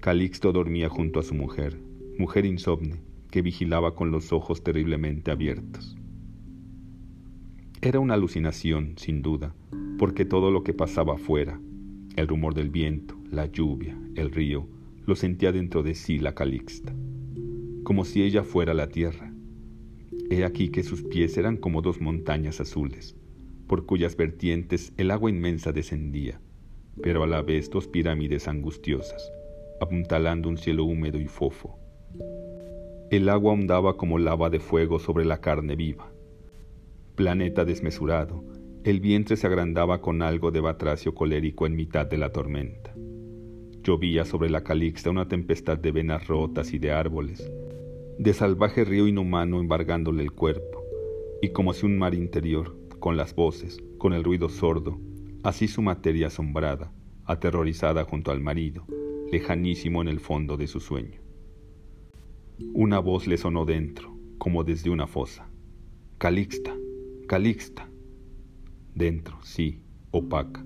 Calixto 0.00 0.52
dormía 0.52 0.88
junto 0.88 1.20
a 1.20 1.22
su 1.22 1.34
mujer, 1.34 1.78
mujer 2.18 2.46
insomne, 2.46 3.02
que 3.30 3.42
vigilaba 3.42 3.94
con 3.94 4.10
los 4.10 4.32
ojos 4.32 4.64
terriblemente 4.64 5.30
abiertos. 5.30 5.96
Era 7.80 8.00
una 8.00 8.14
alucinación, 8.14 8.94
sin 8.96 9.22
duda, 9.22 9.54
porque 9.98 10.24
todo 10.24 10.50
lo 10.50 10.64
que 10.64 10.74
pasaba 10.74 11.14
afuera, 11.14 11.60
el 12.16 12.28
rumor 12.28 12.54
del 12.54 12.70
viento, 12.70 13.19
la 13.30 13.46
lluvia, 13.46 13.96
el 14.16 14.30
río, 14.30 14.66
lo 15.06 15.16
sentía 15.16 15.52
dentro 15.52 15.82
de 15.82 15.94
sí 15.94 16.18
la 16.18 16.34
Calixta, 16.34 16.94
como 17.84 18.04
si 18.04 18.22
ella 18.22 18.42
fuera 18.42 18.74
la 18.74 18.88
tierra. 18.88 19.32
He 20.30 20.44
aquí 20.44 20.70
que 20.70 20.82
sus 20.82 21.02
pies 21.02 21.36
eran 21.36 21.56
como 21.56 21.82
dos 21.82 22.00
montañas 22.00 22.60
azules, 22.60 23.16
por 23.66 23.86
cuyas 23.86 24.16
vertientes 24.16 24.92
el 24.96 25.10
agua 25.10 25.30
inmensa 25.30 25.72
descendía, 25.72 26.40
pero 27.02 27.22
a 27.22 27.26
la 27.26 27.42
vez 27.42 27.70
dos 27.70 27.88
pirámides 27.88 28.48
angustiosas, 28.48 29.32
apuntalando 29.80 30.48
un 30.48 30.56
cielo 30.56 30.84
húmedo 30.84 31.20
y 31.20 31.26
fofo. 31.26 31.78
El 33.10 33.28
agua 33.28 33.52
ondaba 33.52 33.96
como 33.96 34.18
lava 34.18 34.50
de 34.50 34.60
fuego 34.60 34.98
sobre 34.98 35.24
la 35.24 35.40
carne 35.40 35.76
viva, 35.76 36.12
planeta 37.14 37.64
desmesurado, 37.64 38.44
el 38.82 39.00
vientre 39.00 39.36
se 39.36 39.46
agrandaba 39.46 40.00
con 40.00 40.22
algo 40.22 40.50
de 40.50 40.60
batracio 40.60 41.14
colérico 41.14 41.66
en 41.66 41.76
mitad 41.76 42.06
de 42.06 42.16
la 42.16 42.32
tormenta. 42.32 42.94
Llovía 43.90 44.24
sobre 44.24 44.50
la 44.50 44.62
calixta 44.62 45.10
una 45.10 45.26
tempestad 45.26 45.76
de 45.76 45.90
venas 45.90 46.28
rotas 46.28 46.72
y 46.72 46.78
de 46.78 46.92
árboles, 46.92 47.50
de 48.20 48.32
salvaje 48.32 48.84
río 48.84 49.08
inhumano 49.08 49.58
embargándole 49.58 50.22
el 50.22 50.30
cuerpo, 50.30 50.84
y 51.42 51.48
como 51.48 51.72
si 51.72 51.86
un 51.86 51.98
mar 51.98 52.14
interior, 52.14 52.76
con 53.00 53.16
las 53.16 53.34
voces, 53.34 53.82
con 53.98 54.12
el 54.12 54.22
ruido 54.22 54.48
sordo, 54.48 55.00
así 55.42 55.66
su 55.66 55.82
materia 55.82 56.28
asombrada, 56.28 56.92
aterrorizada 57.24 58.04
junto 58.04 58.30
al 58.30 58.40
marido, 58.40 58.86
lejanísimo 59.32 60.02
en 60.02 60.06
el 60.06 60.20
fondo 60.20 60.56
de 60.56 60.68
su 60.68 60.78
sueño. 60.78 61.20
Una 62.72 63.00
voz 63.00 63.26
le 63.26 63.38
sonó 63.38 63.64
dentro, 63.64 64.16
como 64.38 64.62
desde 64.62 64.90
una 64.90 65.08
fosa. 65.08 65.50
Calixta, 66.18 66.76
Calixta. 67.26 67.90
Dentro, 68.94 69.36
sí, 69.42 69.82
opaca, 70.12 70.64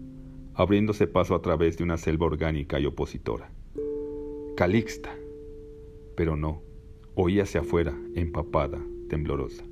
abriéndose 0.54 1.06
paso 1.06 1.34
a 1.34 1.42
través 1.42 1.76
de 1.76 1.84
una 1.84 1.96
selva 1.96 2.26
orgánica 2.26 2.78
y 2.78 2.86
opositora. 2.86 3.50
Calixta. 4.56 5.16
Pero 6.16 6.36
no, 6.36 6.62
oíase 7.14 7.58
afuera, 7.58 7.96
empapada, 8.14 8.80
temblorosa. 9.08 9.64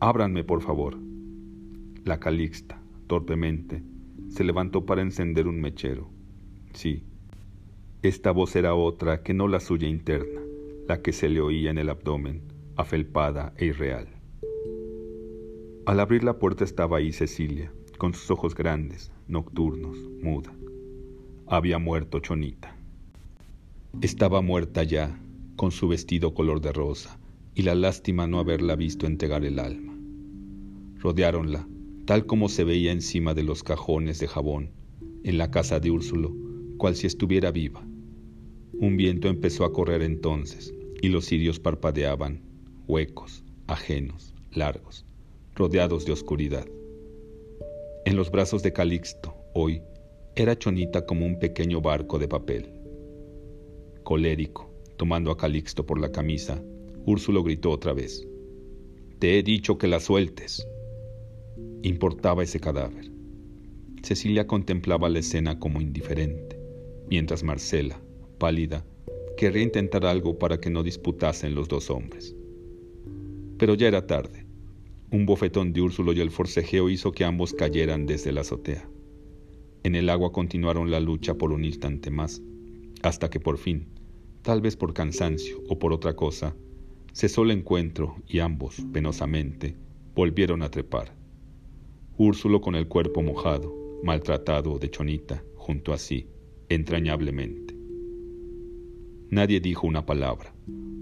Ábranme, 0.00 0.42
por 0.42 0.62
favor. 0.62 0.96
La 2.04 2.18
Calixta, 2.18 2.82
torpemente, 3.06 3.84
se 4.28 4.42
levantó 4.42 4.84
para 4.84 5.02
encender 5.02 5.46
un 5.46 5.60
mechero. 5.60 6.10
Sí, 6.72 7.04
esta 8.02 8.32
voz 8.32 8.56
era 8.56 8.74
otra 8.74 9.22
que 9.22 9.32
no 9.32 9.46
la 9.46 9.60
suya 9.60 9.86
interna, 9.86 10.40
la 10.88 11.02
que 11.02 11.12
se 11.12 11.28
le 11.28 11.40
oía 11.40 11.70
en 11.70 11.78
el 11.78 11.88
abdomen, 11.88 12.42
afelpada 12.74 13.54
e 13.56 13.66
irreal. 13.66 14.08
Al 15.86 16.00
abrir 16.00 16.24
la 16.24 16.40
puerta 16.40 16.64
estaba 16.64 16.96
ahí 16.96 17.12
Cecilia, 17.12 17.72
con 17.98 18.12
sus 18.12 18.28
ojos 18.32 18.56
grandes, 18.56 19.11
nocturnos, 19.28 19.96
muda. 20.22 20.52
Había 21.46 21.78
muerto 21.78 22.20
Chonita. 22.20 22.76
Estaba 24.00 24.42
muerta 24.42 24.82
ya, 24.82 25.18
con 25.56 25.70
su 25.70 25.88
vestido 25.88 26.34
color 26.34 26.60
de 26.60 26.72
rosa, 26.72 27.18
y 27.54 27.62
la 27.62 27.74
lástima 27.74 28.26
no 28.26 28.38
haberla 28.38 28.76
visto 28.76 29.06
entregar 29.06 29.44
el 29.44 29.58
alma. 29.58 29.94
Rodeáronla, 30.98 31.66
tal 32.04 32.26
como 32.26 32.48
se 32.48 32.64
veía 32.64 32.92
encima 32.92 33.34
de 33.34 33.42
los 33.42 33.62
cajones 33.62 34.18
de 34.18 34.28
jabón, 34.28 34.70
en 35.24 35.38
la 35.38 35.50
casa 35.50 35.80
de 35.80 35.90
Úrsulo, 35.90 36.34
cual 36.78 36.96
si 36.96 37.06
estuviera 37.06 37.50
viva. 37.50 37.84
Un 38.72 38.96
viento 38.96 39.28
empezó 39.28 39.64
a 39.64 39.72
correr 39.72 40.02
entonces, 40.02 40.74
y 41.00 41.08
los 41.08 41.26
cirios 41.26 41.60
parpadeaban, 41.60 42.40
huecos, 42.86 43.44
ajenos, 43.66 44.34
largos 44.52 45.04
rodeados 45.54 46.04
de 46.04 46.12
oscuridad. 46.12 46.66
En 48.04 48.16
los 48.16 48.32
brazos 48.32 48.64
de 48.64 48.72
Calixto, 48.72 49.32
hoy, 49.54 49.80
era 50.34 50.58
Chonita 50.58 51.06
como 51.06 51.24
un 51.24 51.38
pequeño 51.38 51.80
barco 51.80 52.18
de 52.18 52.26
papel. 52.26 52.68
Colérico, 54.02 54.74
tomando 54.96 55.30
a 55.30 55.36
Calixto 55.36 55.86
por 55.86 56.00
la 56.00 56.10
camisa, 56.10 56.60
Úrsulo 57.06 57.44
gritó 57.44 57.70
otra 57.70 57.92
vez. 57.92 58.26
Te 59.20 59.38
he 59.38 59.44
dicho 59.44 59.78
que 59.78 59.86
la 59.86 60.00
sueltes. 60.00 60.66
Importaba 61.82 62.42
ese 62.42 62.58
cadáver. 62.58 63.12
Cecilia 64.02 64.48
contemplaba 64.48 65.08
la 65.08 65.20
escena 65.20 65.60
como 65.60 65.80
indiferente, 65.80 66.58
mientras 67.08 67.44
Marcela, 67.44 68.02
pálida, 68.38 68.84
querría 69.36 69.62
intentar 69.62 70.06
algo 70.06 70.40
para 70.40 70.58
que 70.58 70.70
no 70.70 70.82
disputasen 70.82 71.54
los 71.54 71.68
dos 71.68 71.88
hombres. 71.88 72.34
Pero 73.58 73.74
ya 73.74 73.86
era 73.86 74.08
tarde. 74.08 74.41
Un 75.12 75.26
bofetón 75.26 75.74
de 75.74 75.82
Úrsulo 75.82 76.14
y 76.14 76.20
el 76.20 76.30
forcejeo 76.30 76.88
hizo 76.88 77.12
que 77.12 77.26
ambos 77.26 77.52
cayeran 77.52 78.06
desde 78.06 78.32
la 78.32 78.40
azotea. 78.40 78.88
En 79.82 79.94
el 79.94 80.08
agua 80.08 80.32
continuaron 80.32 80.90
la 80.90 81.00
lucha 81.00 81.34
por 81.34 81.52
un 81.52 81.66
instante 81.66 82.10
más, 82.10 82.40
hasta 83.02 83.28
que 83.28 83.38
por 83.38 83.58
fin, 83.58 83.88
tal 84.40 84.62
vez 84.62 84.74
por 84.74 84.94
cansancio 84.94 85.62
o 85.68 85.78
por 85.78 85.92
otra 85.92 86.16
cosa, 86.16 86.56
cesó 87.12 87.42
el 87.42 87.50
encuentro 87.50 88.16
y 88.26 88.38
ambos, 88.38 88.82
penosamente, 88.90 89.76
volvieron 90.14 90.62
a 90.62 90.70
trepar. 90.70 91.14
Úrsulo 92.16 92.62
con 92.62 92.74
el 92.74 92.88
cuerpo 92.88 93.20
mojado, 93.20 93.70
maltratado 94.02 94.78
de 94.78 94.90
chonita, 94.90 95.44
junto 95.56 95.92
a 95.92 95.98
sí, 95.98 96.26
entrañablemente. 96.70 97.76
Nadie 99.28 99.60
dijo 99.60 99.86
una 99.86 100.06
palabra. 100.06 100.54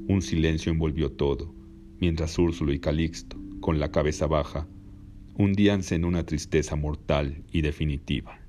Un 0.09 0.21
silencio 0.21 0.73
envolvió 0.73 1.13
todo, 1.13 1.55
mientras 2.01 2.37
Úrsulo 2.41 2.73
y 2.73 2.81
Calixto, 2.81 3.40
con 3.71 3.79
la 3.79 3.93
cabeza 3.93 4.27
baja, 4.27 4.67
hundíanse 5.37 5.95
en 5.95 6.05
una 6.05 6.27
tristeza 6.27 6.75
mortal 6.75 7.45
y 7.53 7.63
definitiva. 7.63 8.40